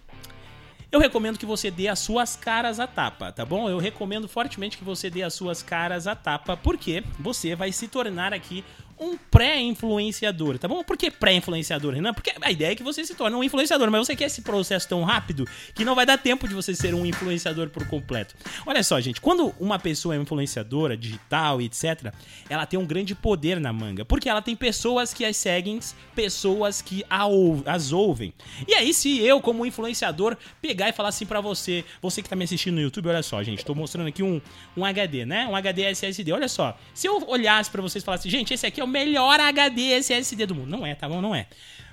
eu 0.93 1.01
recomendo 1.01 1.39
que 1.39 1.47
você 1.47 1.71
dê 1.71 1.89
as 1.89 1.99
suas 1.99 2.37
caras 2.37 2.79
à 2.79 2.87
tapa, 2.87 3.33
tá 3.33 3.47
bom? 3.47 3.69
Eu 3.69 3.79
recomendo 3.79 4.29
fortemente 4.29 4.77
que 4.77 4.85
você 4.85 5.09
dê 5.09 5.23
as 5.23 5.33
suas 5.33 5.63
caras 5.63 6.07
à 6.07 6.15
tapa, 6.15 6.55
porque 6.55 7.03
você 7.19 7.57
vai 7.57 7.73
se 7.73 7.89
tornar 7.89 8.35
aqui 8.35 8.63
um 9.03 9.19
pré-influenciador, 9.31 10.59
tá 10.59 10.69
bom? 10.69 10.83
Por 10.85 10.97
que 10.97 11.11
pré-influenciador, 11.11 11.95
Renan? 11.95 12.15
Porque 12.15 12.33
a 12.41 12.51
ideia 12.51 12.73
é 12.73 12.75
que 12.75 12.83
você 12.83 13.05
se 13.05 13.15
torne 13.15 13.37
um 13.37 13.43
influenciador, 13.43 13.91
mas 13.91 14.07
você 14.07 14.17
quer 14.17 14.27
esse 14.27 14.43
processo 14.43 14.89
tão 14.89 15.03
rápido 15.03 15.47
que 15.75 15.85
não 15.85 15.95
vai 15.95 16.07
dar 16.07 16.19
tempo 16.19 16.47
de 16.47 16.55
você 16.55 16.75
ser 16.75 16.95
um 16.95 17.05
influenciador 17.05 17.69
por 17.69 17.87
completo. 17.87 18.35
Olha 18.65 18.83
só, 18.83 19.01
gente, 19.01 19.21
quando 19.21 19.55
uma 19.59 19.79
pessoa 19.79 20.15
é 20.15 20.19
influenciadora 20.19 20.97
digital 20.97 21.61
e 21.61 21.67
etc, 21.67 22.13
ela 22.49 22.67
tem 22.67 22.79
um 22.79 22.87
grande 22.87 23.15
poder 23.15 23.59
na 23.59 23.73
manga, 23.73 24.05
porque 24.05 24.29
ela 24.29 24.41
tem 24.41 24.55
pessoas 24.55 25.13
que 25.13 25.25
as 25.25 25.37
seguem, 25.37 25.81
pessoas 26.15 26.81
que 26.81 27.05
as 27.09 27.93
ouvem. 27.93 28.33
E 28.69 28.75
aí, 28.75 28.95
se 28.95 29.19
eu, 29.21 29.41
como 29.41 29.67
influenciador, 29.67 30.37
pegar 30.61 30.89
e 30.89 30.93
falar 30.93 31.09
assim 31.09 31.27
para 31.27 31.41
você, 31.41 31.85
você 32.01 32.23
que 32.23 32.29
tá 32.29 32.37
me 32.37 32.45
assistindo 32.45 32.75
no 32.75 32.81
YouTube, 32.81 33.09
olha 33.09 33.23
só, 33.23 33.43
gente, 33.43 33.65
tô 33.65 33.75
mostrando 33.75 34.07
aqui 34.07 34.23
um, 34.23 34.41
um 34.77 34.85
HD, 34.85 35.27
né? 35.27 35.47
Um 35.47 35.57
HD 35.57 35.83
SSD. 35.83 36.33
Olha 36.33 36.49
só, 36.49 36.79
se 36.95 37.07
eu 37.07 37.23
olhasse 37.29 37.71
para 37.71 37.83
vocês 37.83 38.03
e 38.03 38.05
falasse, 38.05 38.31
gente, 38.31 38.55
esse 38.55 38.67
aqui 38.67 38.81
é 38.81 38.85
o 38.85 38.92
melhor 38.93 39.41
HD 39.41 39.95
SSD 39.95 40.47
do 40.47 40.55
mundo. 40.55 40.71
Não 40.71 40.87
é, 40.87 40.95
tá 40.95 41.09
bom? 41.09 41.21
Não 41.21 41.35
é 41.35 41.47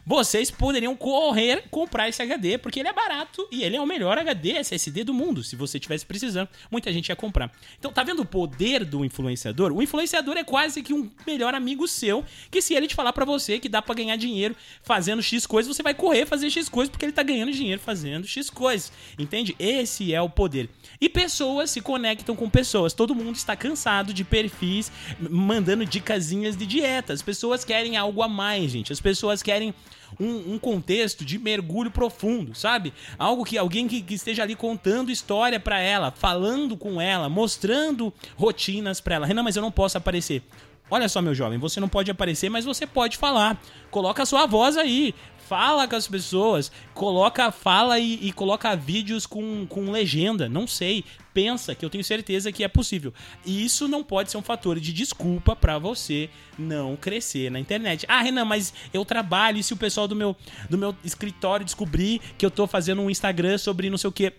vocês 0.10 0.50
poderiam 0.50 0.96
correr 0.96 1.66
comprar 1.70 2.10
esse 2.10 2.20
HD, 2.20 2.58
porque 2.58 2.80
ele 2.80 2.90
é 2.90 2.94
barato 2.94 3.48
e 3.52 3.64
ele 3.64 3.76
é 3.76 3.82
o 3.82 3.86
melhor 3.86 4.18
HD 4.18 4.54
SSD 4.54 5.04
do 5.04 5.14
mundo, 5.14 5.44
se 5.44 5.56
você 5.56 5.80
tivesse 5.80 6.04
precisando. 6.04 6.50
Muita 6.72 6.92
gente 6.92 7.10
ia 7.10 7.16
comprar. 7.16 7.52
Então, 7.78 7.94
tá 7.94 8.02
vendo 8.02 8.24
o 8.24 8.26
poder 8.26 8.84
do 8.84 9.06
influenciador? 9.06 9.72
O 9.72 9.84
influenciador 9.84 10.36
é 10.36 10.44
quase 10.44 10.82
que 10.82 10.96
um 10.96 11.12
melhor 11.28 11.54
amigo 11.54 11.88
seu, 11.88 12.26
que 12.50 12.60
se 12.60 12.74
ele 12.74 12.88
te 12.88 12.96
falar 12.96 13.14
para 13.14 13.24
você 13.24 13.60
que 13.60 13.70
dá 13.70 13.84
para 13.84 13.94
ganhar 13.94 14.16
dinheiro 14.16 14.56
fazendo 14.82 15.22
X 15.22 15.46
coisas, 15.46 15.78
você 15.78 15.84
vai 15.84 15.94
correr 15.94 16.26
fazer 16.26 16.50
X 16.50 16.68
coisas 16.68 16.90
porque 16.90 17.06
ele 17.06 17.12
tá 17.12 17.22
ganhando 17.22 17.52
dinheiro 17.52 17.80
fazendo 17.80 18.26
X 18.26 18.50
coisas. 18.50 18.92
Entende? 19.16 19.56
Esse 19.60 20.12
é 20.12 20.20
o 20.20 20.28
poder. 20.28 20.72
E 21.00 21.08
pessoas 21.08 21.70
se 21.70 21.82
conectam 21.82 22.36
com 22.36 22.50
pessoas. 22.50 22.94
Todo 22.94 23.14
mundo 23.14 23.36
está 23.36 23.56
cansado 23.56 24.12
de 24.12 24.24
perfis 24.24 24.92
mandando 25.20 25.86
dicasinhas 25.86 26.58
de 26.58 26.66
dieta. 26.66 27.14
As 27.14 27.22
pessoas 27.22 27.64
querem 27.64 27.96
algo 27.96 28.24
a 28.24 28.28
mais, 28.28 28.72
gente. 28.72 28.92
As 28.92 29.00
pessoas 29.00 29.44
querem 29.44 29.72
um, 30.20 30.54
um, 30.54 30.60
contexto 30.60 31.24
de 31.24 31.38
mergulho 31.38 31.92
profundo, 31.92 32.56
sabe? 32.56 32.94
Algo 33.18 33.46
que 33.46 33.58
alguém 33.58 33.88
que, 33.88 34.02
que 34.02 34.14
esteja 34.14 34.44
ali 34.44 34.56
contando 34.56 35.12
história 35.12 35.60
para 35.60 35.80
ela, 35.80 36.12
falando 36.12 36.76
com 36.78 37.02
ela, 37.02 37.30
mostrando 37.30 38.14
rotinas 38.36 39.00
para 39.02 39.16
ela. 39.16 39.26
Renan, 39.26 39.44
mas 39.44 39.56
eu 39.56 39.62
não 39.62 39.72
posso 39.72 39.98
aparecer. 39.98 40.44
Olha 40.92 41.08
só, 41.08 41.22
meu 41.22 41.36
jovem, 41.36 41.60
você 41.60 41.80
não 41.80 41.88
pode 41.88 42.10
aparecer, 42.10 42.50
mas 42.50 42.66
você 42.66 42.88
pode 42.88 43.18
falar. 43.18 43.62
Coloca 43.92 44.24
a 44.24 44.26
sua 44.26 44.48
voz 44.48 44.76
aí 44.76 45.14
fala 45.50 45.88
com 45.88 45.96
as 45.96 46.08
pessoas, 46.08 46.72
coloca, 46.94 47.52
fala 47.52 47.98
e, 47.98 48.28
e, 48.28 48.32
coloca 48.32 48.76
vídeos 48.76 49.26
com, 49.26 49.66
com 49.66 49.90
legenda, 49.90 50.48
não 50.48 50.68
sei, 50.68 51.04
pensa 51.34 51.74
que 51.74 51.84
eu 51.84 51.90
tenho 51.90 52.04
certeza 52.04 52.52
que 52.52 52.64
é 52.64 52.68
possível. 52.68 53.12
E 53.44 53.66
isso 53.66 53.88
não 53.88 54.04
pode 54.04 54.30
ser 54.30 54.38
um 54.38 54.44
fator 54.44 54.80
de 54.80 54.94
desculpa 54.94 55.56
para 55.56 55.80
você 55.80 56.30
não 56.56 56.96
crescer 56.96 57.50
na 57.50 57.60
internet. 57.60 58.06
Ah, 58.08 58.22
Renan, 58.22 58.46
mas 58.46 58.72
eu 58.94 59.04
trabalho 59.04 59.58
e 59.58 59.64
se 59.64 59.74
o 59.74 59.78
pessoal 59.78 60.08
do 60.08 60.16
meu, 60.16 60.36
do 60.70 60.78
meu 60.78 60.96
escritório 61.04 61.66
descobrir 61.66 62.22
que 62.38 62.46
eu 62.46 62.52
tô 62.52 62.68
fazendo 62.68 63.02
um 63.02 63.10
Instagram 63.10 63.58
sobre 63.58 63.90
não 63.90 63.98
sei 63.98 64.08
o 64.08 64.14
que 64.14 64.32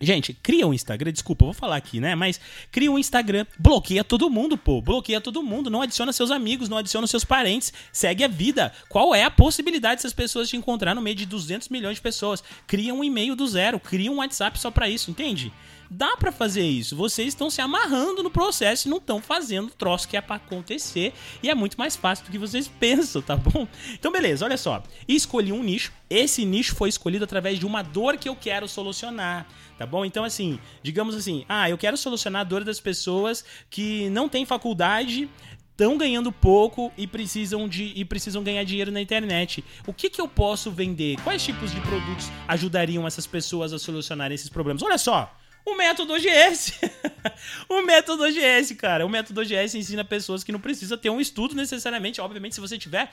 Gente, 0.00 0.34
cria 0.34 0.66
um 0.66 0.74
Instagram, 0.74 1.12
desculpa, 1.12 1.44
vou 1.44 1.54
falar 1.54 1.76
aqui, 1.76 2.00
né? 2.00 2.14
Mas 2.14 2.40
cria 2.70 2.90
um 2.90 2.98
Instagram, 2.98 3.46
bloqueia 3.58 4.02
todo 4.02 4.28
mundo, 4.28 4.58
pô. 4.58 4.80
Bloqueia 4.80 5.20
todo 5.20 5.42
mundo, 5.42 5.70
não 5.70 5.80
adiciona 5.80 6.12
seus 6.12 6.30
amigos, 6.30 6.68
não 6.68 6.76
adiciona 6.76 7.06
seus 7.06 7.24
parentes, 7.24 7.72
segue 7.92 8.24
a 8.24 8.28
vida. 8.28 8.72
Qual 8.88 9.14
é 9.14 9.24
a 9.24 9.30
possibilidade 9.30 9.96
dessas 9.96 10.12
pessoas 10.12 10.48
te 10.48 10.56
encontrar 10.56 10.94
no 10.94 11.00
meio 11.00 11.16
de 11.16 11.26
200 11.26 11.68
milhões 11.68 11.96
de 11.96 12.02
pessoas? 12.02 12.42
Cria 12.66 12.92
um 12.92 13.04
e-mail 13.04 13.36
do 13.36 13.46
zero, 13.46 13.78
cria 13.78 14.10
um 14.10 14.16
WhatsApp 14.16 14.58
só 14.58 14.70
para 14.70 14.88
isso, 14.88 15.10
entende? 15.10 15.52
Dá 15.90 16.16
para 16.16 16.32
fazer 16.32 16.64
isso. 16.64 16.96
Vocês 16.96 17.28
estão 17.28 17.50
se 17.50 17.60
amarrando 17.60 18.22
no 18.22 18.30
processo 18.30 18.88
e 18.88 18.90
não 18.90 18.98
estão 18.98 19.20
fazendo 19.20 19.68
o 19.68 19.70
troço 19.70 20.08
que 20.08 20.16
é 20.16 20.20
para 20.20 20.36
acontecer. 20.36 21.12
E 21.42 21.50
é 21.50 21.54
muito 21.54 21.78
mais 21.78 21.96
fácil 21.96 22.24
do 22.24 22.30
que 22.30 22.38
vocês 22.38 22.68
pensam, 22.80 23.22
tá 23.22 23.36
bom? 23.36 23.66
Então, 23.92 24.12
beleza, 24.12 24.44
olha 24.44 24.56
só. 24.56 24.82
Escolhi 25.06 25.52
um 25.52 25.62
nicho. 25.62 25.92
Esse 26.08 26.44
nicho 26.44 26.74
foi 26.74 26.88
escolhido 26.88 27.24
através 27.24 27.58
de 27.58 27.66
uma 27.66 27.82
dor 27.82 28.16
que 28.16 28.28
eu 28.28 28.36
quero 28.36 28.68
solucionar 28.68 29.46
tá 29.76 29.84
bom? 29.84 30.04
Então, 30.04 30.22
assim, 30.22 30.60
digamos 30.84 31.16
assim, 31.16 31.44
ah, 31.48 31.68
eu 31.68 31.76
quero 31.76 31.96
solucionar 31.96 32.42
a 32.42 32.44
dor 32.44 32.62
das 32.62 32.78
pessoas 32.78 33.44
que 33.68 34.08
não 34.10 34.28
têm 34.28 34.46
faculdade, 34.46 35.28
estão 35.74 35.98
ganhando 35.98 36.30
pouco 36.30 36.92
e 36.96 37.06
precisam 37.06 37.68
de 37.68 37.92
e 37.96 38.04
precisam 38.04 38.42
ganhar 38.42 38.64
dinheiro 38.64 38.92
na 38.92 39.00
internet. 39.00 39.64
O 39.86 39.92
que, 39.92 40.08
que 40.08 40.20
eu 40.20 40.28
posso 40.28 40.70
vender? 40.70 41.16
Quais 41.22 41.44
tipos 41.44 41.72
de 41.72 41.80
produtos 41.80 42.30
ajudariam 42.46 43.06
essas 43.06 43.26
pessoas 43.26 43.72
a 43.72 43.78
solucionar 43.78 44.30
esses 44.30 44.48
problemas? 44.48 44.82
Olha 44.82 44.98
só, 44.98 45.34
o 45.64 45.74
método 45.76 46.12
OGS. 46.12 46.78
o 47.68 47.82
método 47.82 48.24
OGS, 48.24 48.74
cara. 48.74 49.06
O 49.06 49.08
método 49.08 49.40
OGS 49.40 49.74
ensina 49.74 50.04
pessoas 50.04 50.44
que 50.44 50.52
não 50.52 50.60
precisa 50.60 50.96
ter 50.96 51.10
um 51.10 51.20
estudo 51.20 51.54
necessariamente. 51.54 52.20
Obviamente, 52.20 52.54
se 52.54 52.60
você 52.60 52.76
tiver, 52.76 53.12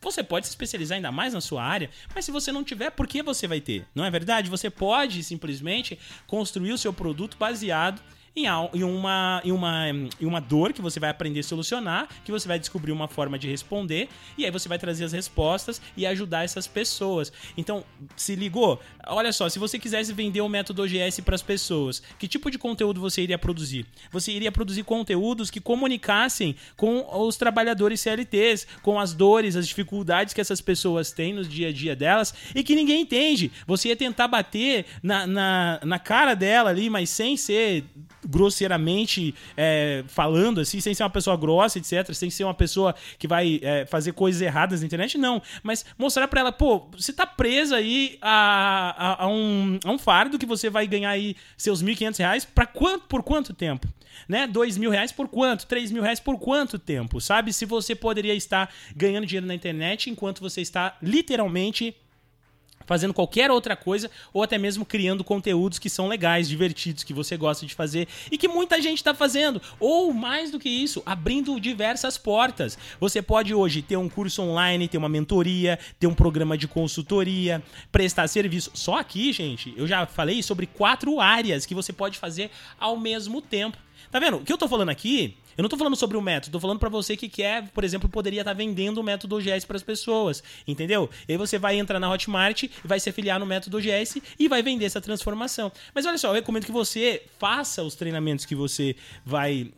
você 0.00 0.22
pode 0.22 0.46
se 0.46 0.52
especializar 0.52 0.96
ainda 0.96 1.12
mais 1.12 1.34
na 1.34 1.40
sua 1.40 1.62
área, 1.62 1.90
mas 2.14 2.24
se 2.24 2.30
você 2.30 2.50
não 2.50 2.64
tiver, 2.64 2.90
por 2.90 3.06
que 3.06 3.22
você 3.22 3.46
vai 3.46 3.60
ter? 3.60 3.84
Não 3.94 4.04
é 4.04 4.10
verdade? 4.10 4.48
Você 4.48 4.70
pode 4.70 5.22
simplesmente 5.22 5.98
construir 6.26 6.72
o 6.72 6.78
seu 6.78 6.92
produto 6.92 7.36
baseado 7.36 8.00
em, 8.36 8.84
uma, 8.84 9.42
em, 9.44 9.52
uma, 9.52 9.88
em 9.88 10.26
uma 10.26 10.40
dor 10.40 10.72
que 10.72 10.80
você 10.80 11.00
vai 11.00 11.10
aprender 11.10 11.40
a 11.40 11.42
solucionar, 11.42 12.08
que 12.24 12.30
você 12.30 12.46
vai 12.46 12.58
descobrir 12.58 12.92
uma 12.92 13.08
forma 13.08 13.38
de 13.38 13.48
responder, 13.48 14.08
e 14.38 14.44
aí 14.44 14.50
você 14.50 14.68
vai 14.68 14.78
trazer 14.78 15.04
as 15.04 15.12
respostas 15.12 15.80
e 15.96 16.06
ajudar 16.06 16.44
essas 16.44 16.66
pessoas. 16.66 17.32
Então, 17.56 17.84
se 18.16 18.34
ligou? 18.34 18.80
Olha 19.06 19.32
só, 19.32 19.48
se 19.48 19.58
você 19.58 19.78
quisesse 19.78 20.12
vender 20.12 20.40
o 20.40 20.48
método 20.48 20.82
OGS 20.82 21.20
para 21.22 21.34
as 21.34 21.42
pessoas, 21.42 22.02
que 22.18 22.28
tipo 22.28 22.50
de 22.50 22.58
conteúdo 22.58 23.00
você 23.00 23.22
iria 23.22 23.38
produzir? 23.38 23.86
Você 24.12 24.32
iria 24.32 24.52
produzir 24.52 24.84
conteúdos 24.84 25.50
que 25.50 25.60
comunicassem 25.60 26.54
com 26.76 27.06
os 27.26 27.36
trabalhadores 27.36 28.00
CLTs, 28.00 28.66
com 28.82 28.98
as 28.98 29.12
dores, 29.12 29.56
as 29.56 29.66
dificuldades 29.66 30.32
que 30.32 30.40
essas 30.40 30.60
pessoas 30.60 31.10
têm 31.10 31.32
no 31.32 31.44
dia 31.44 31.68
a 31.68 31.72
dia 31.72 31.96
delas 31.96 32.32
e 32.54 32.62
que 32.62 32.74
ninguém 32.74 33.02
entende. 33.02 33.50
Você 33.66 33.88
ia 33.88 33.96
tentar 33.96 34.28
bater 34.28 34.86
na, 35.02 35.26
na, 35.26 35.80
na 35.84 35.98
cara 35.98 36.34
dela 36.34 36.70
ali, 36.70 36.88
mas 36.88 37.10
sem 37.10 37.36
ser 37.36 37.84
grosseiramente 38.28 39.34
é, 39.56 40.04
falando, 40.08 40.60
assim, 40.60 40.80
sem 40.80 40.94
ser 40.94 41.02
uma 41.02 41.10
pessoa 41.10 41.36
grossa, 41.36 41.78
etc., 41.78 42.12
sem 42.12 42.30
ser 42.30 42.44
uma 42.44 42.54
pessoa 42.54 42.94
que 43.18 43.26
vai 43.26 43.60
é, 43.62 43.86
fazer 43.86 44.12
coisas 44.12 44.40
erradas 44.40 44.80
na 44.80 44.86
internet, 44.86 45.16
não. 45.18 45.40
Mas 45.62 45.84
mostrar 45.98 46.28
para 46.28 46.40
ela, 46.40 46.52
pô, 46.52 46.88
você 46.96 47.12
tá 47.12 47.26
presa 47.26 47.76
aí 47.76 48.18
a, 48.20 49.22
a, 49.22 49.24
a, 49.24 49.28
um, 49.28 49.78
a 49.84 49.90
um 49.90 49.98
fardo 49.98 50.38
que 50.38 50.46
você 50.46 50.68
vai 50.70 50.86
ganhar 50.86 51.10
aí 51.10 51.36
seus 51.56 51.82
1.500 51.82 52.18
reais 52.18 52.44
pra 52.44 52.66
quanto, 52.66 53.06
por 53.06 53.22
quanto 53.22 53.54
tempo? 53.54 53.88
Né? 54.28 54.46
Dois 54.46 54.76
mil 54.76 54.90
reais 54.90 55.12
por 55.12 55.28
quanto? 55.28 55.66
Três 55.66 55.90
mil 55.90 56.02
reais 56.02 56.20
por 56.20 56.38
quanto 56.38 56.78
tempo? 56.78 57.20
Sabe? 57.20 57.52
Se 57.52 57.64
você 57.64 57.94
poderia 57.94 58.34
estar 58.34 58.72
ganhando 58.94 59.26
dinheiro 59.26 59.46
na 59.46 59.54
internet 59.54 60.10
enquanto 60.10 60.40
você 60.40 60.60
está 60.60 60.96
literalmente 61.02 61.96
fazendo 62.90 63.14
qualquer 63.14 63.52
outra 63.52 63.76
coisa 63.76 64.10
ou 64.32 64.42
até 64.42 64.58
mesmo 64.58 64.84
criando 64.84 65.22
conteúdos 65.22 65.78
que 65.78 65.88
são 65.88 66.08
legais, 66.08 66.48
divertidos, 66.48 67.04
que 67.04 67.14
você 67.14 67.36
gosta 67.36 67.64
de 67.64 67.72
fazer 67.72 68.08
e 68.32 68.36
que 68.36 68.48
muita 68.48 68.82
gente 68.82 68.96
está 68.96 69.14
fazendo. 69.14 69.62
Ou 69.78 70.12
mais 70.12 70.50
do 70.50 70.58
que 70.58 70.68
isso, 70.68 71.00
abrindo 71.06 71.60
diversas 71.60 72.18
portas. 72.18 72.76
Você 72.98 73.22
pode 73.22 73.54
hoje 73.54 73.80
ter 73.80 73.96
um 73.96 74.08
curso 74.08 74.42
online, 74.42 74.88
ter 74.88 74.98
uma 74.98 75.08
mentoria, 75.08 75.78
ter 76.00 76.08
um 76.08 76.14
programa 76.14 76.58
de 76.58 76.66
consultoria, 76.66 77.62
prestar 77.92 78.26
serviço. 78.26 78.72
Só 78.74 78.98
aqui, 78.98 79.32
gente, 79.32 79.72
eu 79.76 79.86
já 79.86 80.04
falei 80.04 80.42
sobre 80.42 80.66
quatro 80.66 81.20
áreas 81.20 81.64
que 81.64 81.76
você 81.76 81.92
pode 81.92 82.18
fazer 82.18 82.50
ao 82.76 82.96
mesmo 82.96 83.40
tempo. 83.40 83.78
Tá 84.10 84.18
vendo? 84.18 84.38
O 84.38 84.44
que 84.44 84.52
eu 84.52 84.58
tô 84.58 84.68
falando 84.68 84.90
aqui 84.90 85.36
eu 85.60 85.62
não 85.62 85.68
tô 85.68 85.76
falando 85.76 85.94
sobre 85.94 86.16
o 86.16 86.22
método, 86.22 86.52
tô 86.52 86.60
falando 86.60 86.78
para 86.78 86.88
você 86.88 87.14
que 87.16 87.28
quer, 87.28 87.68
por 87.68 87.84
exemplo, 87.84 88.08
poderia 88.08 88.40
estar 88.40 88.52
tá 88.52 88.56
vendendo 88.56 88.96
o 88.96 89.02
método 89.02 89.36
OGS 89.36 89.66
para 89.66 89.76
as 89.76 89.82
pessoas, 89.82 90.42
entendeu? 90.66 91.10
E 91.28 91.32
aí 91.32 91.38
você 91.38 91.58
vai 91.58 91.78
entrar 91.78 92.00
na 92.00 92.10
Hotmart 92.10 92.64
vai 92.82 92.98
se 92.98 93.10
afiliar 93.10 93.38
no 93.38 93.44
método 93.44 93.76
OGS 93.76 94.22
e 94.38 94.48
vai 94.48 94.62
vender 94.62 94.86
essa 94.86 95.02
transformação. 95.02 95.70
Mas 95.94 96.06
olha 96.06 96.16
só, 96.16 96.28
eu 96.28 96.32
recomendo 96.32 96.64
que 96.64 96.72
você 96.72 97.24
faça 97.38 97.82
os 97.82 97.94
treinamentos 97.94 98.46
que 98.46 98.54
você 98.54 98.96
vai 99.22 99.70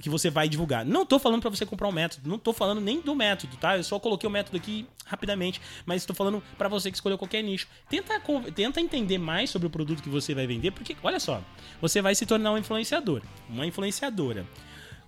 que 0.00 0.08
você 0.08 0.30
vai 0.30 0.48
divulgar. 0.48 0.84
Não 0.84 1.04
tô 1.04 1.18
falando 1.18 1.40
para 1.40 1.50
você 1.50 1.66
comprar 1.66 1.88
um 1.88 1.92
método, 1.92 2.28
não 2.28 2.38
tô 2.38 2.52
falando 2.52 2.80
nem 2.80 3.00
do 3.00 3.14
método, 3.14 3.56
tá? 3.56 3.76
Eu 3.76 3.84
só 3.84 3.98
coloquei 3.98 4.28
o 4.28 4.30
método 4.30 4.56
aqui 4.56 4.86
rapidamente, 5.04 5.60
mas 5.84 6.02
estou 6.02 6.14
falando 6.14 6.42
para 6.56 6.68
você 6.68 6.90
que 6.90 6.96
escolheu 6.96 7.18
qualquer 7.18 7.42
nicho. 7.42 7.68
Tenta, 7.88 8.20
tenta 8.54 8.80
entender 8.80 9.18
mais 9.18 9.50
sobre 9.50 9.66
o 9.66 9.70
produto 9.70 10.02
que 10.02 10.08
você 10.08 10.34
vai 10.34 10.46
vender, 10.46 10.70
porque 10.70 10.96
olha 11.02 11.20
só, 11.20 11.42
você 11.80 12.00
vai 12.00 12.14
se 12.14 12.24
tornar 12.26 12.52
um 12.52 12.58
influenciador, 12.58 13.22
uma 13.48 13.66
influenciadora. 13.66 14.46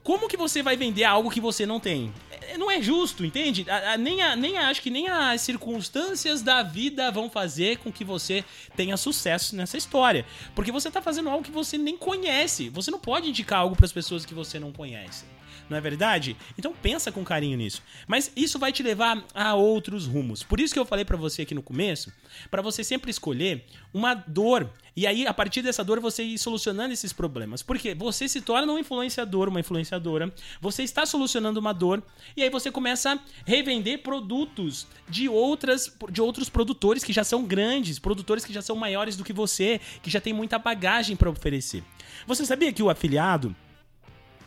Como 0.03 0.29
que 0.29 0.37
você 0.37 0.63
vai 0.63 0.77
vender 0.77 1.05
algo 1.05 1.31
que 1.31 1.41
você 1.41 1.65
não 1.65 1.79
tem? 1.79 2.13
É, 2.31 2.59
não 2.59 2.71
é 2.71 2.83
justo, 2.83 3.25
entende? 3.25 3.65
A, 3.71 3.97
nem 3.97 4.21
a, 4.21 4.69
acho 4.69 4.83
que 4.83 4.91
nem 4.91 5.09
as 5.09 5.41
circunstâncias 5.43 6.43
da 6.43 6.63
vida 6.63 7.11
vão 7.11 7.31
fazer 7.31 7.79
com 7.79 7.93
que 7.93 8.05
você 8.05 8.45
tenha 8.75 8.97
sucesso 8.97 9.55
nessa 9.55 9.77
história. 9.77 10.27
Porque 10.55 10.73
você 10.73 10.89
está 10.89 11.01
fazendo 11.01 11.31
algo 11.31 11.45
que 11.45 11.53
você 11.53 11.79
nem 11.79 11.97
conhece. 11.97 12.69
Você 12.71 12.91
não 12.91 12.99
pode 12.99 13.29
indicar 13.29 13.61
algo 13.61 13.77
para 13.77 13.87
as 13.87 13.93
pessoas 13.93 14.27
que 14.27 14.35
você 14.35 14.59
não 14.59 14.73
conhece. 14.73 15.25
Não 15.69 15.77
é 15.77 15.81
verdade? 15.81 16.37
Então 16.59 16.75
pensa 16.75 17.11
com 17.11 17.25
carinho 17.25 17.57
nisso. 17.57 17.83
Mas 18.07 18.33
isso 18.37 18.59
vai 18.59 18.73
te 18.73 18.83
levar 18.83 19.25
a 19.35 19.55
outros 19.55 20.07
rumos. 20.07 20.43
Por 20.43 20.61
isso 20.61 20.73
que 20.75 20.81
eu 20.81 20.87
falei 20.87 21.05
para 21.05 21.17
você 21.17 21.43
aqui 21.43 21.55
no 21.55 21.63
começo, 21.63 22.13
para 22.51 22.63
você 22.63 22.83
sempre 22.85 23.11
escolher 23.11 23.65
uma 23.93 24.15
dor 24.15 24.71
e 24.95 25.07
aí, 25.07 25.27
a 25.27 25.33
partir 25.33 25.63
dessa 25.63 25.83
dor, 25.83 26.01
você 26.01 26.23
ir 26.23 26.39
solucionando 26.39 26.93
esses 26.93 27.13
problemas. 27.13 27.63
Porque 27.63 27.95
você 27.95 28.29
se 28.29 28.43
torna 28.43 28.71
um 28.71 28.79
influenciador, 28.79 29.49
uma 29.49 29.61
influenciadora, 29.61 30.33
você 30.61 30.83
está 30.83 31.07
solucionando 31.07 31.59
uma 31.59 31.73
dor, 31.73 32.03
e 32.37 32.43
aí 32.43 32.51
você 32.51 32.71
começa 32.71 33.15
a 33.15 33.19
revender 33.47 34.03
produtos 34.03 34.87
de, 35.09 35.29
outras, 35.29 35.97
de 36.11 36.21
outros 36.21 36.51
produtores 36.51 37.03
que 37.03 37.13
já 37.13 37.25
são 37.25 37.45
grandes, 37.45 37.99
produtores 37.99 38.45
que 38.45 38.53
já 38.53 38.61
são 38.61 38.77
maiores 38.77 39.17
do 39.17 39.25
que 39.25 39.33
você, 39.33 39.81
que 40.03 40.11
já 40.11 40.21
tem 40.21 40.35
muita 40.35 40.59
bagagem 40.59 41.17
para 41.17 41.31
oferecer. 41.31 41.83
Você 42.27 42.45
sabia 42.45 42.73
que 42.73 42.83
o 42.83 42.91
afiliado 42.91 43.57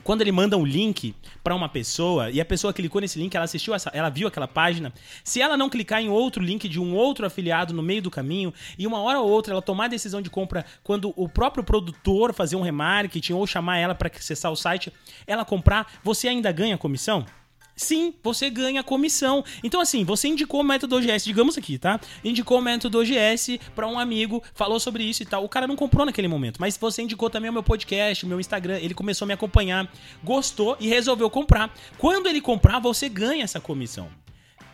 quando 0.05 0.21
ele 0.21 0.31
manda 0.31 0.55
um 0.55 0.63
link 0.63 1.15
para 1.43 1.55
uma 1.55 1.67
pessoa 1.67 2.29
e 2.29 2.39
a 2.39 2.45
pessoa 2.45 2.71
clicou 2.71 3.01
nesse 3.01 3.17
link, 3.17 3.33
ela 3.33 3.45
assistiu 3.45 3.73
essa, 3.73 3.89
ela 3.91 4.07
viu 4.07 4.27
aquela 4.27 4.47
página, 4.47 4.93
se 5.23 5.41
ela 5.41 5.57
não 5.57 5.67
clicar 5.67 5.99
em 5.99 6.09
outro 6.09 6.43
link 6.43 6.69
de 6.69 6.79
um 6.79 6.93
outro 6.95 7.25
afiliado 7.25 7.73
no 7.73 7.81
meio 7.81 8.03
do 8.03 8.11
caminho 8.11 8.53
e 8.77 8.85
uma 8.85 9.01
hora 9.01 9.19
ou 9.19 9.27
outra 9.27 9.53
ela 9.53 9.63
tomar 9.63 9.85
a 9.85 9.87
decisão 9.87 10.21
de 10.21 10.29
compra 10.29 10.63
quando 10.83 11.11
o 11.15 11.27
próprio 11.27 11.63
produtor 11.63 12.35
fazer 12.35 12.55
um 12.55 12.61
remarketing 12.61 13.33
ou 13.33 13.47
chamar 13.47 13.79
ela 13.79 13.95
para 13.95 14.11
acessar 14.15 14.51
o 14.51 14.55
site, 14.55 14.93
ela 15.25 15.43
comprar, 15.43 15.91
você 16.03 16.27
ainda 16.27 16.51
ganha 16.51 16.77
comissão? 16.77 17.25
Sim, 17.75 18.13
você 18.23 18.49
ganha 18.49 18.83
comissão. 18.83 19.43
Então, 19.63 19.81
assim, 19.81 20.03
você 20.05 20.27
indicou 20.27 20.61
o 20.61 20.63
método 20.63 20.95
OGS, 20.95 21.25
digamos 21.25 21.57
aqui, 21.57 21.77
tá? 21.77 21.99
Indicou 22.23 22.59
o 22.59 22.61
método 22.61 22.99
OGS 22.99 23.59
para 23.75 23.87
um 23.87 23.99
amigo, 23.99 24.41
falou 24.53 24.79
sobre 24.79 25.03
isso 25.03 25.23
e 25.23 25.25
tal. 25.25 25.43
O 25.43 25.49
cara 25.49 25.67
não 25.67 25.75
comprou 25.75 26.05
naquele 26.05 26.27
momento, 26.27 26.59
mas 26.59 26.77
você 26.77 27.01
indicou 27.01 27.29
também 27.29 27.49
o 27.49 27.53
meu 27.53 27.63
podcast, 27.63 28.25
o 28.25 28.27
meu 28.27 28.39
Instagram. 28.39 28.79
Ele 28.79 28.93
começou 28.93 29.25
a 29.25 29.27
me 29.27 29.33
acompanhar, 29.33 29.91
gostou 30.23 30.77
e 30.79 30.87
resolveu 30.87 31.29
comprar. 31.29 31.73
Quando 31.97 32.27
ele 32.27 32.39
comprar, 32.39 32.79
você 32.79 33.09
ganha 33.09 33.43
essa 33.43 33.59
comissão. 33.59 34.09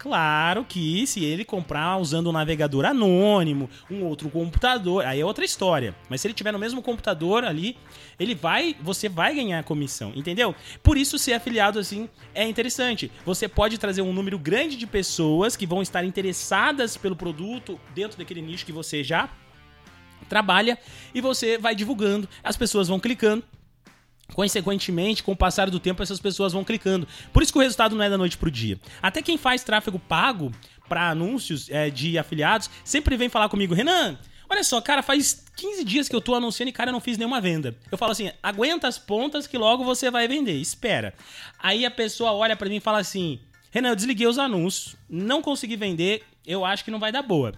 Claro 0.01 0.65
que 0.65 1.05
se 1.05 1.23
ele 1.23 1.45
comprar 1.45 1.95
usando 1.97 2.27
um 2.27 2.31
navegador 2.31 2.85
anônimo, 2.85 3.69
um 3.87 4.03
outro 4.03 4.31
computador, 4.31 5.05
aí 5.05 5.21
é 5.21 5.25
outra 5.25 5.45
história. 5.45 5.95
Mas 6.09 6.21
se 6.21 6.25
ele 6.27 6.33
tiver 6.33 6.51
no 6.51 6.57
mesmo 6.57 6.81
computador 6.81 7.43
ali, 7.43 7.77
ele 8.19 8.33
vai, 8.33 8.75
você 8.81 9.07
vai 9.07 9.35
ganhar 9.35 9.63
comissão, 9.63 10.11
entendeu? 10.15 10.55
Por 10.81 10.97
isso 10.97 11.19
ser 11.19 11.33
afiliado 11.33 11.77
assim 11.77 12.09
é 12.33 12.43
interessante. 12.47 13.11
Você 13.23 13.47
pode 13.47 13.77
trazer 13.77 14.01
um 14.01 14.11
número 14.11 14.39
grande 14.39 14.75
de 14.75 14.87
pessoas 14.87 15.55
que 15.55 15.67
vão 15.67 15.83
estar 15.83 16.03
interessadas 16.03 16.97
pelo 16.97 17.15
produto 17.15 17.79
dentro 17.93 18.17
daquele 18.17 18.41
nicho 18.41 18.65
que 18.65 18.71
você 18.71 19.03
já 19.03 19.29
trabalha 20.27 20.79
e 21.13 21.21
você 21.21 21.59
vai 21.59 21.75
divulgando, 21.75 22.27
as 22.43 22.57
pessoas 22.57 22.87
vão 22.87 22.99
clicando 22.99 23.43
Consequentemente, 24.33 25.23
com 25.23 25.33
o 25.33 25.35
passar 25.35 25.69
do 25.69 25.79
tempo, 25.79 26.01
essas 26.01 26.19
pessoas 26.19 26.53
vão 26.53 26.63
clicando. 26.63 27.07
Por 27.33 27.43
isso 27.43 27.51
que 27.51 27.59
o 27.59 27.61
resultado 27.61 27.95
não 27.95 28.03
é 28.03 28.09
da 28.09 28.17
noite 28.17 28.37
pro 28.37 28.49
dia. 28.49 28.79
Até 29.01 29.21
quem 29.21 29.37
faz 29.37 29.63
tráfego 29.63 29.99
pago 29.99 30.51
para 30.87 31.09
anúncios 31.09 31.69
é, 31.69 31.89
de 31.89 32.17
afiliados 32.17 32.69
sempre 32.83 33.17
vem 33.17 33.29
falar 33.29 33.49
comigo, 33.49 33.73
Renan. 33.73 34.17
Olha 34.49 34.63
só, 34.65 34.81
cara, 34.81 35.01
faz 35.01 35.45
15 35.55 35.85
dias 35.85 36.09
que 36.09 36.15
eu 36.15 36.19
tô 36.19 36.35
anunciando 36.35 36.69
e, 36.69 36.73
cara, 36.73 36.91
não 36.91 36.99
fiz 36.99 37.17
nenhuma 37.17 37.39
venda. 37.39 37.77
Eu 37.89 37.97
falo 37.97 38.11
assim, 38.11 38.29
aguenta 38.43 38.85
as 38.85 38.99
pontas 38.99 39.47
que 39.47 39.57
logo 39.57 39.85
você 39.85 40.11
vai 40.11 40.27
vender, 40.27 40.55
espera. 40.55 41.13
Aí 41.57 41.85
a 41.85 41.91
pessoa 41.91 42.33
olha 42.33 42.57
para 42.57 42.67
mim 42.67 42.75
e 42.75 42.81
fala 42.81 42.99
assim, 42.99 43.39
Renan, 43.71 43.89
eu 43.89 43.95
desliguei 43.95 44.27
os 44.27 44.37
anúncios, 44.37 44.97
não 45.09 45.41
consegui 45.41 45.77
vender, 45.77 46.23
eu 46.45 46.65
acho 46.65 46.83
que 46.83 46.91
não 46.91 46.99
vai 46.99 47.13
dar 47.13 47.21
boa. 47.21 47.53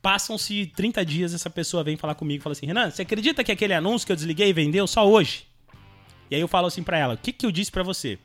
Passam-se 0.00 0.66
30 0.76 1.04
dias, 1.04 1.34
essa 1.34 1.50
pessoa 1.50 1.82
vem 1.82 1.96
falar 1.96 2.14
comigo 2.14 2.40
e 2.40 2.42
fala 2.44 2.52
assim, 2.52 2.66
Renan, 2.66 2.88
você 2.92 3.02
acredita 3.02 3.42
que 3.42 3.50
aquele 3.50 3.74
anúncio 3.74 4.06
que 4.06 4.12
eu 4.12 4.16
desliguei 4.16 4.52
vendeu 4.52 4.86
só 4.86 5.04
hoje? 5.04 5.44
E 6.30 6.34
aí 6.34 6.40
eu 6.40 6.48
falo 6.48 6.66
assim 6.66 6.82
para 6.82 6.98
ela: 6.98 7.14
o 7.14 7.18
que, 7.18 7.32
que 7.32 7.46
eu 7.46 7.52
disse 7.52 7.70
para 7.70 7.82
você? 7.82 8.18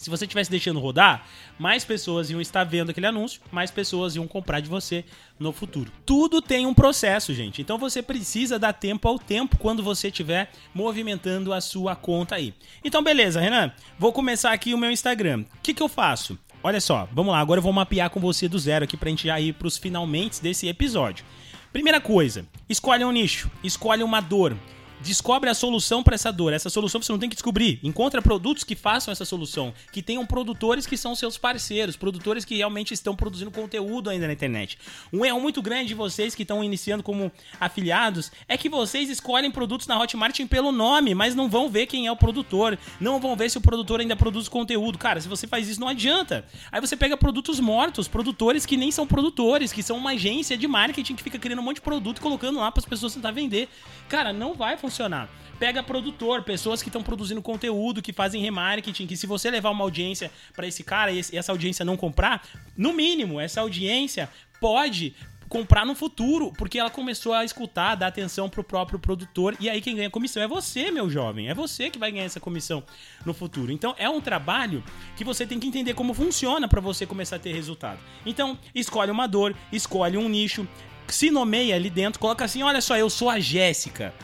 Se 0.00 0.08
você 0.08 0.24
estivesse 0.24 0.50
deixando 0.50 0.80
rodar, 0.80 1.26
mais 1.58 1.84
pessoas 1.84 2.30
iam 2.30 2.40
estar 2.40 2.64
vendo 2.64 2.88
aquele 2.88 3.06
anúncio, 3.06 3.38
mais 3.52 3.70
pessoas 3.70 4.16
iam 4.16 4.26
comprar 4.26 4.60
de 4.60 4.68
você 4.68 5.04
no 5.38 5.52
futuro. 5.52 5.92
Tudo 6.06 6.40
tem 6.40 6.64
um 6.64 6.72
processo, 6.72 7.34
gente. 7.34 7.60
Então 7.60 7.76
você 7.76 8.00
precisa 8.00 8.58
dar 8.58 8.72
tempo 8.72 9.06
ao 9.06 9.18
tempo 9.18 9.58
quando 9.58 9.82
você 9.82 10.08
estiver 10.08 10.50
movimentando 10.72 11.52
a 11.52 11.60
sua 11.60 11.94
conta 11.94 12.36
aí. 12.36 12.54
Então, 12.82 13.04
beleza, 13.04 13.42
Renan. 13.42 13.70
Vou 13.98 14.10
começar 14.10 14.52
aqui 14.52 14.72
o 14.72 14.78
meu 14.78 14.90
Instagram. 14.90 15.40
O 15.42 15.60
que, 15.62 15.74
que 15.74 15.82
eu 15.82 15.88
faço? 15.88 16.38
Olha 16.62 16.80
só, 16.80 17.06
vamos 17.12 17.32
lá. 17.32 17.38
Agora 17.38 17.58
eu 17.58 17.62
vou 17.62 17.72
mapear 17.72 18.08
com 18.08 18.20
você 18.20 18.48
do 18.48 18.58
zero 18.58 18.84
aqui 18.86 18.96
pra 18.96 19.10
gente 19.10 19.26
já 19.26 19.38
ir 19.38 19.52
pros 19.52 19.76
finalmente 19.76 20.40
desse 20.40 20.66
episódio. 20.66 21.26
Primeira 21.74 22.00
coisa, 22.00 22.46
escolhe 22.70 23.04
um 23.04 23.12
nicho, 23.12 23.50
escolhe 23.62 24.02
uma 24.02 24.22
dor 24.22 24.56
descobre 25.00 25.48
a 25.48 25.54
solução 25.54 26.02
para 26.02 26.14
essa 26.14 26.32
dor. 26.32 26.52
Essa 26.52 26.70
solução 26.70 27.00
você 27.02 27.10
não 27.10 27.18
tem 27.18 27.28
que 27.28 27.34
descobrir. 27.34 27.80
Encontra 27.82 28.20
produtos 28.20 28.64
que 28.64 28.76
façam 28.76 29.10
essa 29.10 29.24
solução, 29.24 29.72
que 29.92 30.02
tenham 30.02 30.24
produtores 30.26 30.86
que 30.86 30.96
são 30.96 31.14
seus 31.14 31.38
parceiros, 31.38 31.96
produtores 31.96 32.44
que 32.44 32.56
realmente 32.56 32.94
estão 32.94 33.16
produzindo 33.16 33.50
conteúdo 33.50 34.10
ainda 34.10 34.26
na 34.26 34.32
internet. 34.32 34.78
Um 35.12 35.24
erro 35.24 35.40
muito 35.40 35.62
grande 35.62 35.88
de 35.88 35.94
vocês 35.94 36.34
que 36.34 36.42
estão 36.42 36.62
iniciando 36.62 37.02
como 37.02 37.32
afiliados 37.58 38.30
é 38.46 38.56
que 38.56 38.68
vocês 38.68 39.08
escolhem 39.08 39.50
produtos 39.50 39.86
na 39.86 39.98
Hotmart 39.98 40.38
pelo 40.48 40.70
nome, 40.70 41.14
mas 41.14 41.34
não 41.34 41.48
vão 41.48 41.68
ver 41.68 41.86
quem 41.86 42.06
é 42.06 42.12
o 42.12 42.16
produtor, 42.16 42.78
não 43.00 43.20
vão 43.20 43.34
ver 43.36 43.50
se 43.50 43.58
o 43.58 43.60
produtor 43.60 44.00
ainda 44.00 44.16
produz 44.16 44.48
conteúdo. 44.48 44.98
Cara, 44.98 45.20
se 45.20 45.28
você 45.28 45.46
faz 45.46 45.68
isso 45.68 45.80
não 45.80 45.88
adianta. 45.88 46.44
Aí 46.70 46.80
você 46.80 46.96
pega 46.96 47.16
produtos 47.16 47.58
mortos, 47.60 48.06
produtores 48.08 48.64
que 48.64 48.76
nem 48.76 48.90
são 48.90 49.06
produtores, 49.06 49.72
que 49.72 49.82
são 49.82 49.96
uma 49.96 50.12
agência 50.12 50.56
de 50.56 50.66
marketing 50.68 51.14
que 51.14 51.22
fica 51.22 51.38
criando 51.38 51.58
um 51.58 51.62
monte 51.62 51.76
de 51.76 51.82
produto 51.82 52.18
e 52.18 52.20
colocando 52.20 52.58
lá 52.58 52.70
para 52.70 52.80
as 52.80 52.86
pessoas 52.86 53.14
tentar 53.14 53.32
vender. 53.32 53.68
Cara, 54.08 54.32
não 54.32 54.54
vai 54.54 54.76
funcionar 54.76 54.89
funcionar. 54.90 55.30
Pega 55.58 55.82
produtor, 55.82 56.42
pessoas 56.42 56.82
que 56.82 56.88
estão 56.88 57.02
produzindo 57.02 57.40
conteúdo, 57.40 58.02
que 58.02 58.12
fazem 58.12 58.42
remarketing, 58.42 59.06
que 59.06 59.16
se 59.16 59.26
você 59.26 59.50
levar 59.50 59.70
uma 59.70 59.84
audiência 59.84 60.30
para 60.54 60.66
esse 60.66 60.82
cara 60.82 61.12
e 61.12 61.20
essa 61.32 61.52
audiência 61.52 61.84
não 61.84 61.96
comprar, 61.96 62.46
no 62.76 62.92
mínimo, 62.92 63.40
essa 63.40 63.60
audiência 63.60 64.28
pode 64.60 65.14
comprar 65.48 65.84
no 65.84 65.96
futuro, 65.96 66.52
porque 66.56 66.78
ela 66.78 66.90
começou 66.90 67.32
a 67.34 67.44
escutar, 67.44 67.96
dar 67.96 68.06
atenção 68.06 68.48
pro 68.48 68.62
próprio 68.62 69.00
produtor, 69.00 69.56
e 69.58 69.68
aí 69.68 69.80
quem 69.80 69.96
ganha 69.96 70.08
comissão 70.08 70.40
é 70.40 70.46
você, 70.46 70.92
meu 70.92 71.10
jovem, 71.10 71.48
é 71.48 71.54
você 71.54 71.90
que 71.90 71.98
vai 71.98 72.12
ganhar 72.12 72.24
essa 72.24 72.38
comissão 72.38 72.84
no 73.26 73.34
futuro. 73.34 73.72
Então 73.72 73.94
é 73.98 74.08
um 74.08 74.20
trabalho 74.20 74.82
que 75.16 75.24
você 75.24 75.44
tem 75.44 75.58
que 75.58 75.66
entender 75.66 75.94
como 75.94 76.14
funciona 76.14 76.68
para 76.68 76.80
você 76.80 77.04
começar 77.04 77.36
a 77.36 77.40
ter 77.40 77.52
resultado. 77.52 77.98
Então, 78.24 78.56
escolhe 78.72 79.10
uma 79.10 79.26
dor, 79.26 79.54
escolhe 79.72 80.16
um 80.16 80.28
nicho, 80.28 80.66
se 81.08 81.30
nomeia 81.30 81.74
ali 81.74 81.90
dentro, 81.90 82.20
coloca 82.20 82.44
assim: 82.44 82.62
olha 82.62 82.80
só, 82.80 82.96
eu 82.96 83.10
sou 83.10 83.28
a 83.28 83.40
Jéssica. 83.40 84.14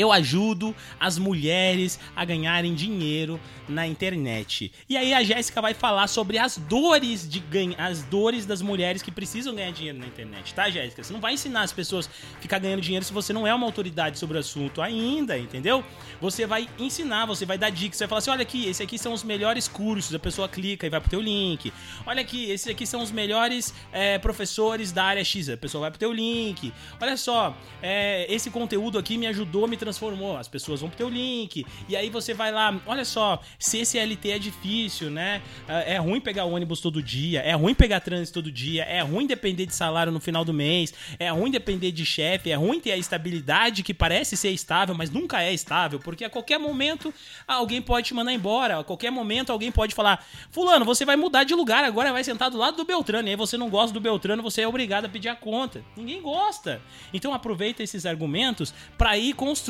Eu 0.00 0.10
ajudo 0.10 0.74
as 0.98 1.18
mulheres 1.18 2.00
a 2.16 2.24
ganharem 2.24 2.74
dinheiro 2.74 3.38
na 3.68 3.86
internet. 3.86 4.72
E 4.88 4.96
aí 4.96 5.12
a 5.12 5.22
Jéssica 5.22 5.60
vai 5.60 5.74
falar 5.74 6.06
sobre 6.06 6.38
as 6.38 6.56
dores 6.56 7.28
de 7.28 7.38
ganhar, 7.38 7.76
as 7.78 8.02
dores 8.02 8.46
das 8.46 8.62
mulheres 8.62 9.02
que 9.02 9.10
precisam 9.10 9.54
ganhar 9.54 9.72
dinheiro 9.72 9.98
na 9.98 10.06
internet, 10.06 10.54
tá, 10.54 10.70
Jéssica? 10.70 11.04
Você 11.04 11.12
não 11.12 11.20
vai 11.20 11.34
ensinar 11.34 11.62
as 11.62 11.72
pessoas 11.72 12.08
a 12.36 12.40
ficar 12.40 12.58
ganhando 12.58 12.80
dinheiro 12.80 13.04
se 13.04 13.12
você 13.12 13.30
não 13.30 13.46
é 13.46 13.54
uma 13.54 13.66
autoridade 13.66 14.18
sobre 14.18 14.38
o 14.38 14.40
assunto 14.40 14.80
ainda, 14.80 15.38
entendeu? 15.38 15.84
Você 16.18 16.46
vai 16.46 16.66
ensinar, 16.78 17.26
você 17.26 17.44
vai 17.44 17.58
dar 17.58 17.68
dicas, 17.68 17.98
você 17.98 18.04
vai 18.04 18.08
falar 18.08 18.18
assim: 18.20 18.30
olha 18.30 18.42
aqui, 18.42 18.68
esse 18.68 18.82
aqui 18.82 18.98
são 18.98 19.12
os 19.12 19.22
melhores 19.22 19.68
cursos. 19.68 20.14
A 20.14 20.18
pessoa 20.18 20.48
clica 20.48 20.86
e 20.86 20.90
vai 20.90 21.00
pro 21.00 21.10
teu 21.10 21.20
link. 21.20 21.70
Olha 22.06 22.22
aqui, 22.22 22.50
esses 22.50 22.68
aqui 22.68 22.86
são 22.86 23.02
os 23.02 23.10
melhores 23.10 23.74
é, 23.92 24.18
professores 24.18 24.92
da 24.92 25.04
área 25.04 25.22
X. 25.22 25.50
A 25.50 25.58
pessoa 25.58 25.82
vai 25.82 25.90
pro 25.90 26.00
teu 26.00 26.10
link. 26.10 26.72
Olha 26.98 27.18
só, 27.18 27.54
é, 27.82 28.26
esse 28.32 28.50
conteúdo 28.50 28.98
aqui 28.98 29.18
me 29.18 29.26
ajudou, 29.26 29.68
me 29.68 29.76
transformou. 29.90 30.36
As 30.36 30.48
pessoas 30.48 30.80
vão 30.80 30.88
pro 30.88 30.96
teu 30.96 31.08
link. 31.08 31.66
E 31.88 31.96
aí 31.96 32.08
você 32.08 32.32
vai 32.32 32.52
lá, 32.52 32.80
olha 32.86 33.04
só, 33.04 33.40
se 33.58 33.78
esse 33.78 33.98
LT 33.98 34.30
é 34.30 34.38
difícil, 34.38 35.10
né? 35.10 35.42
É, 35.68 35.94
é 35.94 35.98
ruim 35.98 36.20
pegar 36.20 36.44
ônibus 36.44 36.80
todo 36.80 37.02
dia, 37.02 37.40
é 37.40 37.52
ruim 37.52 37.74
pegar 37.74 38.00
trânsito 38.00 38.40
todo 38.40 38.52
dia, 38.52 38.84
é 38.84 39.00
ruim 39.00 39.26
depender 39.26 39.66
de 39.66 39.74
salário 39.74 40.12
no 40.12 40.20
final 40.20 40.44
do 40.44 40.54
mês, 40.54 40.94
é 41.18 41.28
ruim 41.30 41.50
depender 41.50 41.90
de 41.90 42.06
chefe, 42.06 42.50
é 42.50 42.54
ruim 42.54 42.80
ter 42.80 42.92
a 42.92 42.96
estabilidade 42.96 43.82
que 43.82 43.92
parece 43.92 44.36
ser 44.36 44.50
estável, 44.50 44.94
mas 44.94 45.10
nunca 45.10 45.42
é 45.42 45.52
estável, 45.52 45.98
porque 45.98 46.24
a 46.24 46.30
qualquer 46.30 46.58
momento 46.58 47.12
alguém 47.46 47.82
pode 47.82 48.08
te 48.08 48.14
mandar 48.14 48.32
embora, 48.32 48.78
a 48.78 48.84
qualquer 48.84 49.10
momento 49.10 49.50
alguém 49.50 49.72
pode 49.72 49.94
falar: 49.94 50.24
Fulano, 50.50 50.84
você 50.84 51.04
vai 51.04 51.16
mudar 51.16 51.44
de 51.44 51.54
lugar, 51.54 51.84
agora 51.84 52.12
vai 52.12 52.22
sentar 52.22 52.50
do 52.50 52.58
lado 52.58 52.76
do 52.76 52.84
Beltrano, 52.84 53.28
e 53.28 53.30
aí 53.32 53.36
você 53.36 53.56
não 53.56 53.68
gosta 53.68 53.92
do 53.92 54.00
Beltrano, 54.00 54.42
você 54.42 54.62
é 54.62 54.68
obrigado 54.68 55.06
a 55.06 55.08
pedir 55.08 55.28
a 55.28 55.36
conta. 55.36 55.82
Ninguém 55.96 56.22
gosta. 56.22 56.80
Então 57.12 57.34
aproveita 57.34 57.82
esses 57.82 58.06
argumentos 58.06 58.72
para 58.96 59.18
ir 59.18 59.34
construindo 59.34 59.69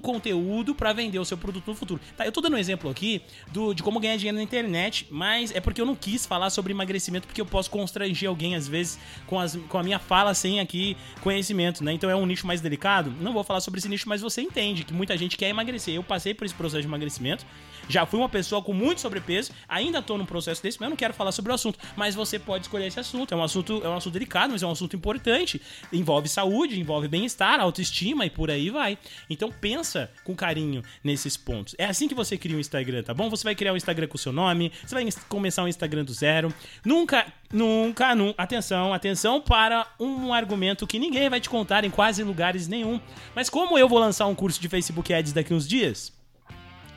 conteúdo 0.00 0.74
para 0.74 0.92
vender 0.92 1.18
o 1.18 1.24
seu 1.24 1.38
produto 1.38 1.66
no 1.66 1.74
futuro. 1.74 2.00
Tá, 2.16 2.26
eu 2.26 2.32
tô 2.32 2.40
dando 2.40 2.54
um 2.54 2.58
exemplo 2.58 2.90
aqui 2.90 3.22
do, 3.52 3.72
de 3.72 3.82
como 3.82 3.98
ganhar 3.98 4.16
dinheiro 4.16 4.36
na 4.36 4.42
internet, 4.42 5.06
mas 5.10 5.54
é 5.54 5.60
porque 5.60 5.80
eu 5.80 5.86
não 5.86 5.94
quis 5.94 6.26
falar 6.26 6.50
sobre 6.50 6.72
emagrecimento, 6.72 7.26
porque 7.26 7.40
eu 7.40 7.46
posso 7.46 7.70
constranger 7.70 8.28
alguém, 8.28 8.54
às 8.54 8.68
vezes, 8.68 8.98
com, 9.26 9.38
as, 9.38 9.56
com 9.68 9.78
a 9.78 9.82
minha 9.82 9.98
fala 9.98 10.34
sem 10.34 10.60
aqui 10.60 10.96
conhecimento, 11.20 11.82
né? 11.82 11.92
Então 11.92 12.10
é 12.10 12.16
um 12.16 12.26
nicho 12.26 12.46
mais 12.46 12.60
delicado. 12.60 13.12
Não 13.20 13.32
vou 13.32 13.44
falar 13.44 13.60
sobre 13.60 13.78
esse 13.78 13.88
nicho, 13.88 14.08
mas 14.08 14.20
você 14.20 14.42
entende 14.42 14.84
que 14.84 14.92
muita 14.92 15.16
gente 15.16 15.36
quer 15.36 15.48
emagrecer. 15.48 15.94
Eu 15.94 16.02
passei 16.02 16.34
por 16.34 16.44
esse 16.44 16.54
processo 16.54 16.82
de 16.82 16.88
emagrecimento, 16.88 17.44
já 17.88 18.06
fui 18.06 18.18
uma 18.18 18.28
pessoa 18.28 18.62
com 18.62 18.72
muito 18.72 19.00
sobrepeso, 19.00 19.50
ainda 19.68 20.00
tô 20.00 20.16
num 20.16 20.26
processo 20.26 20.62
desse, 20.62 20.78
mas 20.78 20.86
eu 20.86 20.90
não 20.90 20.96
quero 20.96 21.12
falar 21.14 21.32
sobre 21.32 21.50
o 21.50 21.54
assunto. 21.54 21.78
Mas 21.96 22.14
você 22.14 22.38
pode 22.38 22.64
escolher 22.66 22.86
esse 22.86 23.00
assunto. 23.00 23.32
É 23.34 23.36
um 23.36 23.42
assunto, 23.42 23.80
é 23.84 23.88
um 23.88 23.96
assunto 23.96 24.12
delicado, 24.12 24.52
mas 24.52 24.62
é 24.62 24.66
um 24.66 24.70
assunto 24.70 24.94
importante. 24.94 25.60
Envolve 25.92 26.28
saúde, 26.28 26.78
envolve 26.78 27.08
bem-estar, 27.08 27.60
autoestima 27.60 28.24
e 28.24 28.30
por 28.30 28.50
aí 28.50 28.70
vai. 28.70 28.96
Então 29.28 29.39
Então 29.40 29.50
pensa 29.50 30.10
com 30.22 30.36
carinho 30.36 30.82
nesses 31.02 31.34
pontos. 31.34 31.74
É 31.78 31.86
assim 31.86 32.06
que 32.06 32.14
você 32.14 32.36
cria 32.36 32.54
um 32.54 32.60
Instagram, 32.60 33.02
tá 33.02 33.14
bom? 33.14 33.30
Você 33.30 33.42
vai 33.42 33.54
criar 33.54 33.72
um 33.72 33.76
Instagram 33.76 34.06
com 34.06 34.16
o 34.16 34.18
seu 34.18 34.34
nome, 34.34 34.70
você 34.84 34.94
vai 34.94 35.08
começar 35.30 35.64
um 35.64 35.68
Instagram 35.68 36.04
do 36.04 36.12
zero. 36.12 36.52
Nunca, 36.84 37.26
nunca, 37.50 38.14
nunca. 38.14 38.34
Atenção, 38.42 38.92
atenção 38.92 39.40
para 39.40 39.86
um 39.98 40.34
argumento 40.34 40.86
que 40.86 40.98
ninguém 40.98 41.30
vai 41.30 41.40
te 41.40 41.48
contar 41.48 41.84
em 41.84 41.90
quase 41.90 42.22
lugares 42.22 42.68
nenhum. 42.68 43.00
Mas 43.34 43.48
como 43.48 43.78
eu 43.78 43.88
vou 43.88 43.98
lançar 43.98 44.26
um 44.26 44.34
curso 44.34 44.60
de 44.60 44.68
Facebook 44.68 45.10
Ads 45.10 45.32
daqui 45.32 45.54
uns 45.54 45.66
dias, 45.66 46.12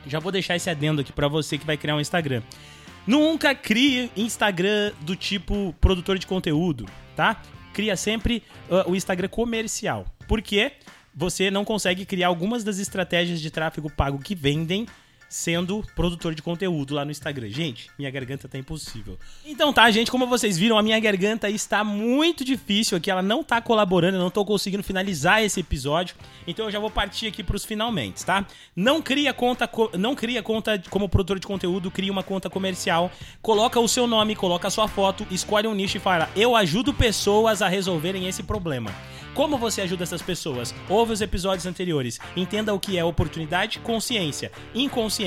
já 0.06 0.18
vou 0.18 0.30
deixar 0.30 0.54
esse 0.54 0.68
adendo 0.68 1.00
aqui 1.00 1.14
para 1.14 1.28
você 1.28 1.56
que 1.56 1.64
vai 1.64 1.78
criar 1.78 1.96
um 1.96 2.00
Instagram. 2.00 2.42
Nunca 3.06 3.54
crie 3.54 4.10
Instagram 4.14 4.92
do 5.00 5.16
tipo 5.16 5.74
produtor 5.80 6.18
de 6.18 6.26
conteúdo, 6.26 6.84
tá? 7.16 7.40
Cria 7.72 7.96
sempre 7.96 8.42
uh, 8.68 8.90
o 8.90 8.94
Instagram 8.94 9.28
comercial. 9.28 10.04
Por 10.28 10.42
quê? 10.42 10.72
Você 11.14 11.50
não 11.50 11.64
consegue 11.64 12.04
criar 12.04 12.28
algumas 12.28 12.64
das 12.64 12.78
estratégias 12.78 13.40
de 13.40 13.50
tráfego 13.50 13.88
pago 13.88 14.18
que 14.18 14.34
vendem 14.34 14.86
sendo 15.28 15.84
produtor 15.94 16.34
de 16.34 16.42
conteúdo 16.42 16.94
lá 16.94 17.04
no 17.04 17.10
Instagram. 17.10 17.48
Gente, 17.48 17.90
minha 17.98 18.10
garganta 18.10 18.48
tá 18.48 18.58
impossível. 18.58 19.18
Então 19.44 19.72
tá, 19.72 19.90
gente, 19.90 20.10
como 20.10 20.26
vocês 20.26 20.56
viram, 20.56 20.78
a 20.78 20.82
minha 20.82 20.98
garganta 21.00 21.50
está 21.50 21.82
muito 21.82 22.44
difícil 22.44 22.96
aqui, 22.96 23.10
ela 23.10 23.22
não 23.22 23.42
tá 23.42 23.60
colaborando, 23.60 24.16
eu 24.16 24.22
não 24.22 24.30
tô 24.30 24.44
conseguindo 24.44 24.82
finalizar 24.82 25.42
esse 25.42 25.60
episódio. 25.60 26.16
Então 26.46 26.66
eu 26.66 26.70
já 26.70 26.78
vou 26.78 26.90
partir 26.90 27.26
aqui 27.26 27.42
pros 27.42 27.64
finalmente, 27.64 28.24
tá? 28.24 28.46
Não 28.76 29.02
cria 29.02 29.32
conta, 29.32 29.68
não 29.98 30.14
cria 30.14 30.42
conta 30.42 30.80
como 30.90 31.08
produtor 31.08 31.38
de 31.38 31.46
conteúdo, 31.46 31.90
cria 31.90 32.12
uma 32.12 32.22
conta 32.22 32.48
comercial, 32.48 33.10
coloca 33.42 33.80
o 33.80 33.88
seu 33.88 34.06
nome, 34.06 34.36
coloca 34.36 34.68
a 34.68 34.70
sua 34.70 34.88
foto, 34.88 35.26
escolhe 35.30 35.66
um 35.66 35.74
nicho 35.74 35.96
e 35.96 36.00
fala: 36.00 36.30
"Eu 36.36 36.54
ajudo 36.54 36.94
pessoas 36.94 37.62
a 37.62 37.68
resolverem 37.68 38.28
esse 38.28 38.42
problema". 38.42 38.90
Como 39.34 39.58
você 39.58 39.80
ajuda 39.80 40.04
essas 40.04 40.22
pessoas? 40.22 40.72
Ouve 40.88 41.12
os 41.12 41.20
episódios 41.20 41.66
anteriores. 41.66 42.20
Entenda 42.36 42.72
o 42.72 42.78
que 42.78 42.96
é 42.96 43.04
oportunidade, 43.04 43.80
consciência, 43.80 44.52
inconsciência. 44.72 45.23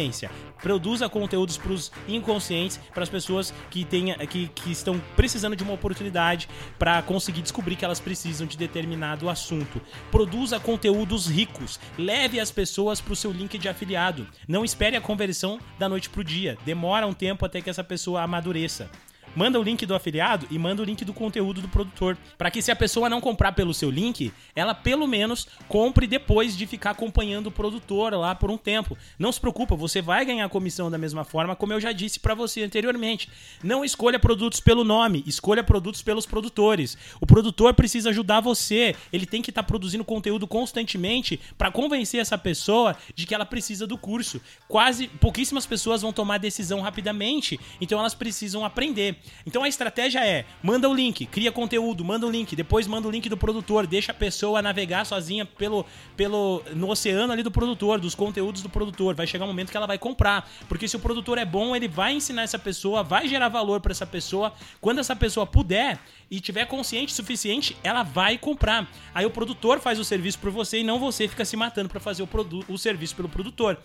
Produza 0.61 1.07
conteúdos 1.09 1.57
para 1.57 1.71
os 1.71 1.91
inconscientes, 2.07 2.79
para 2.93 3.03
as 3.03 3.09
pessoas 3.09 3.53
que, 3.69 3.85
tenha, 3.85 4.15
que, 4.27 4.47
que 4.49 4.71
estão 4.71 5.01
precisando 5.15 5.55
de 5.55 5.63
uma 5.63 5.73
oportunidade 5.73 6.49
para 6.79 7.01
conseguir 7.01 7.41
descobrir 7.41 7.75
que 7.75 7.85
elas 7.85 7.99
precisam 7.99 8.47
de 8.47 8.57
determinado 8.57 9.29
assunto. 9.29 9.81
Produza 10.11 10.59
conteúdos 10.59 11.27
ricos. 11.27 11.79
Leve 11.97 12.39
as 12.39 12.51
pessoas 12.51 12.99
para 12.99 13.13
o 13.13 13.15
seu 13.15 13.31
link 13.31 13.57
de 13.57 13.69
afiliado. 13.69 14.27
Não 14.47 14.65
espere 14.65 14.95
a 14.95 15.01
conversão 15.01 15.59
da 15.77 15.87
noite 15.87 16.09
para 16.09 16.21
o 16.21 16.23
dia. 16.23 16.57
Demora 16.65 17.07
um 17.07 17.13
tempo 17.13 17.45
até 17.45 17.61
que 17.61 17.69
essa 17.69 17.83
pessoa 17.83 18.21
amadureça 18.21 18.89
manda 19.37 19.59
o 19.59 19.63
link 19.63 19.85
do 19.85 19.93
afiliado 19.93 20.47
e 20.49 20.57
manda 20.57 20.81
o 20.81 20.85
link 20.85 21.05
do 21.05 21.13
conteúdo 21.13 21.61
do 21.61 21.67
produtor. 21.67 22.17
Para 22.39 22.49
que 22.49 22.59
se 22.59 22.71
a 22.71 22.75
pessoa 22.75 23.07
não 23.07 23.21
comprar 23.21 23.51
pelo 23.51 23.71
seu 23.71 23.91
link, 23.91 24.33
ela 24.55 24.73
pelo 24.73 25.05
menos 25.05 25.47
compre 25.67 26.07
depois 26.07 26.57
de 26.57 26.65
ficar 26.65 26.89
acompanhando 26.89 27.47
o 27.47 27.51
produtor 27.51 28.15
lá 28.15 28.33
por 28.33 28.49
um 28.49 28.57
tempo. 28.57 28.97
Não 29.19 29.31
se 29.31 29.39
preocupa, 29.39 29.75
você 29.75 30.01
vai 30.01 30.25
ganhar 30.25 30.49
comissão 30.49 30.89
da 30.89 30.97
mesma 30.97 31.23
forma, 31.23 31.55
como 31.55 31.71
eu 31.71 31.79
já 31.79 31.91
disse 31.91 32.19
para 32.19 32.33
você 32.33 32.63
anteriormente. 32.63 33.29
Não 33.61 33.85
escolha 33.85 34.17
produtos 34.17 34.59
pelo 34.59 34.83
nome, 34.83 35.23
escolha 35.27 35.63
produtos 35.63 36.01
pelos 36.01 36.25
produtores. 36.25 36.97
O 37.21 37.27
produtor 37.27 37.75
precisa 37.75 38.09
ajudar 38.09 38.39
você, 38.39 38.95
ele 39.13 39.27
tem 39.27 39.43
que 39.43 39.51
estar 39.51 39.61
tá 39.61 39.67
produzindo 39.67 40.03
conteúdo 40.03 40.47
constantemente 40.47 41.39
para 41.55 41.69
convencer 41.69 42.19
essa 42.19 42.39
pessoa 42.39 42.97
de 43.13 43.27
que 43.27 43.35
ela 43.35 43.45
precisa 43.45 43.85
do 43.85 43.99
curso. 43.99 44.41
Quase 44.67 45.07
pouquíssimas 45.07 45.67
pessoas 45.67 46.01
vão 46.01 46.11
tomar 46.11 46.39
decisão 46.39 46.81
rapidamente, 46.81 47.59
então 47.79 47.99
elas 47.99 48.15
precisam 48.15 48.65
aprender. 48.65 49.15
Então 49.45 49.63
a 49.63 49.67
estratégia 49.67 50.25
é: 50.25 50.45
manda 50.61 50.89
o 50.89 50.93
link, 50.93 51.25
cria 51.25 51.51
conteúdo, 51.51 52.03
manda 52.03 52.25
o 52.25 52.29
link, 52.29 52.55
depois 52.55 52.87
manda 52.87 53.07
o 53.07 53.11
link 53.11 53.29
do 53.29 53.37
produtor, 53.37 53.87
deixa 53.87 54.11
a 54.11 54.15
pessoa 54.15 54.61
navegar 54.61 55.05
sozinha 55.05 55.45
pelo, 55.45 55.85
pelo 56.15 56.63
no 56.75 56.89
oceano 56.89 57.31
ali 57.33 57.43
do 57.43 57.51
produtor, 57.51 57.99
dos 57.99 58.15
conteúdos 58.15 58.61
do 58.61 58.69
produtor. 58.69 59.15
Vai 59.15 59.27
chegar 59.27 59.45
um 59.45 59.47
momento 59.47 59.71
que 59.71 59.77
ela 59.77 59.87
vai 59.87 59.97
comprar, 59.97 60.49
porque 60.67 60.87
se 60.87 60.95
o 60.95 60.99
produtor 60.99 61.37
é 61.37 61.45
bom, 61.45 61.75
ele 61.75 61.87
vai 61.87 62.13
ensinar 62.13 62.43
essa 62.43 62.59
pessoa, 62.59 63.03
vai 63.03 63.27
gerar 63.27 63.49
valor 63.49 63.79
para 63.79 63.91
essa 63.91 64.05
pessoa. 64.05 64.53
Quando 64.81 64.99
essa 64.99 65.15
pessoa 65.15 65.45
puder 65.45 65.99
e 66.29 66.39
tiver 66.39 66.65
consciente 66.65 67.13
suficiente, 67.13 67.77
ela 67.83 68.03
vai 68.03 68.37
comprar. 68.37 68.89
Aí 69.13 69.25
o 69.25 69.31
produtor 69.31 69.79
faz 69.79 69.99
o 69.99 70.03
serviço 70.03 70.39
por 70.39 70.51
você 70.51 70.79
e 70.79 70.83
não 70.83 70.99
você 70.99 71.27
fica 71.27 71.45
se 71.45 71.55
matando 71.55 71.89
para 71.89 71.99
fazer 71.99 72.23
o, 72.23 72.29
o 72.67 72.77
serviço 72.77 73.15
pelo 73.15 73.29
produtor. 73.29 73.77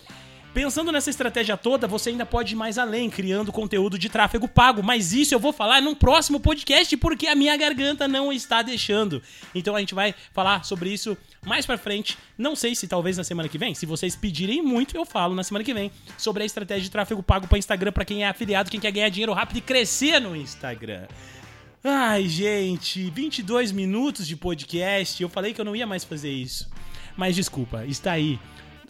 Pensando 0.54 0.92
nessa 0.92 1.08
estratégia 1.08 1.56
toda, 1.56 1.88
você 1.88 2.10
ainda 2.10 2.26
pode 2.26 2.52
ir 2.52 2.56
mais 2.56 2.76
além, 2.76 3.08
criando 3.08 3.50
conteúdo 3.50 3.98
de 3.98 4.10
tráfego 4.10 4.46
pago. 4.46 4.82
Mas 4.82 5.14
isso 5.14 5.34
eu 5.34 5.38
vou 5.38 5.50
falar 5.50 5.80
num 5.80 5.94
próximo 5.94 6.38
podcast, 6.38 6.94
porque 6.98 7.26
a 7.26 7.34
minha 7.34 7.56
garganta 7.56 8.06
não 8.06 8.30
está 8.30 8.60
deixando. 8.60 9.22
Então 9.54 9.74
a 9.74 9.80
gente 9.80 9.94
vai 9.94 10.14
falar 10.34 10.62
sobre 10.62 10.90
isso 10.90 11.16
mais 11.42 11.64
pra 11.64 11.78
frente. 11.78 12.18
Não 12.36 12.54
sei 12.54 12.74
se 12.74 12.86
talvez 12.86 13.16
na 13.16 13.24
semana 13.24 13.48
que 13.48 13.56
vem. 13.56 13.74
Se 13.74 13.86
vocês 13.86 14.14
pedirem 14.14 14.60
muito, 14.60 14.94
eu 14.94 15.06
falo 15.06 15.34
na 15.34 15.42
semana 15.42 15.64
que 15.64 15.72
vem 15.72 15.90
sobre 16.18 16.42
a 16.42 16.46
estratégia 16.46 16.82
de 16.82 16.90
tráfego 16.90 17.22
pago 17.22 17.48
para 17.48 17.56
Instagram, 17.56 17.90
para 17.90 18.04
quem 18.04 18.22
é 18.22 18.28
afiliado, 18.28 18.70
quem 18.70 18.78
quer 18.78 18.92
ganhar 18.92 19.08
dinheiro 19.08 19.32
rápido 19.32 19.56
e 19.56 19.62
crescer 19.62 20.20
no 20.20 20.36
Instagram. 20.36 21.06
Ai, 21.82 22.28
gente, 22.28 23.10
22 23.10 23.72
minutos 23.72 24.26
de 24.26 24.36
podcast. 24.36 25.22
Eu 25.22 25.30
falei 25.30 25.54
que 25.54 25.60
eu 25.62 25.64
não 25.64 25.74
ia 25.74 25.86
mais 25.86 26.04
fazer 26.04 26.30
isso. 26.30 26.70
Mas 27.16 27.34
desculpa, 27.34 27.86
está 27.86 28.12
aí 28.12 28.38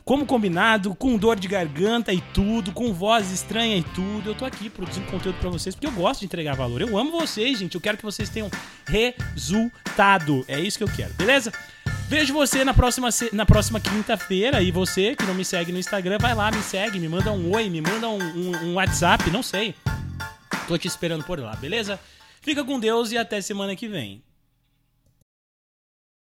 como 0.04 0.26
combinado, 0.26 0.94
com 0.94 1.16
dor 1.16 1.38
de 1.38 1.46
garganta 1.46 2.12
e 2.12 2.20
tudo, 2.20 2.72
com 2.72 2.92
voz 2.92 3.30
estranha 3.30 3.76
e 3.76 3.82
tudo, 3.82 4.30
eu 4.30 4.34
tô 4.34 4.44
aqui 4.44 4.68
produzindo 4.68 5.06
conteúdo 5.10 5.38
para 5.38 5.50
vocês 5.50 5.74
porque 5.74 5.86
eu 5.86 5.92
gosto 5.92 6.20
de 6.20 6.26
entregar 6.26 6.56
valor. 6.56 6.80
Eu 6.80 6.98
amo 6.98 7.12
vocês, 7.12 7.58
gente. 7.58 7.74
Eu 7.74 7.80
quero 7.80 7.96
que 7.96 8.04
vocês 8.04 8.28
tenham 8.28 8.50
resultado. 8.86 10.44
É 10.48 10.58
isso 10.58 10.78
que 10.78 10.84
eu 10.84 10.88
quero, 10.88 11.14
beleza? 11.14 11.52
Vejo 12.08 12.34
você 12.34 12.64
na 12.64 12.74
próxima, 12.74 13.08
na 13.32 13.46
próxima 13.46 13.80
quinta-feira. 13.80 14.60
E 14.60 14.70
você 14.70 15.14
que 15.14 15.24
não 15.24 15.34
me 15.34 15.44
segue 15.44 15.72
no 15.72 15.78
Instagram, 15.78 16.18
vai 16.18 16.34
lá, 16.34 16.50
me 16.50 16.62
segue, 16.62 16.98
me 16.98 17.08
manda 17.08 17.32
um 17.32 17.54
oi, 17.54 17.70
me 17.70 17.80
manda 17.80 18.08
um, 18.08 18.22
um, 18.22 18.56
um 18.66 18.74
WhatsApp, 18.74 19.30
não 19.30 19.42
sei. 19.42 19.74
Tô 20.66 20.76
te 20.76 20.88
esperando 20.88 21.24
por 21.24 21.38
lá, 21.38 21.54
beleza? 21.56 21.98
Fica 22.40 22.64
com 22.64 22.78
Deus 22.78 23.12
e 23.12 23.18
até 23.18 23.40
semana 23.40 23.76
que 23.76 23.88
vem. 23.88 24.22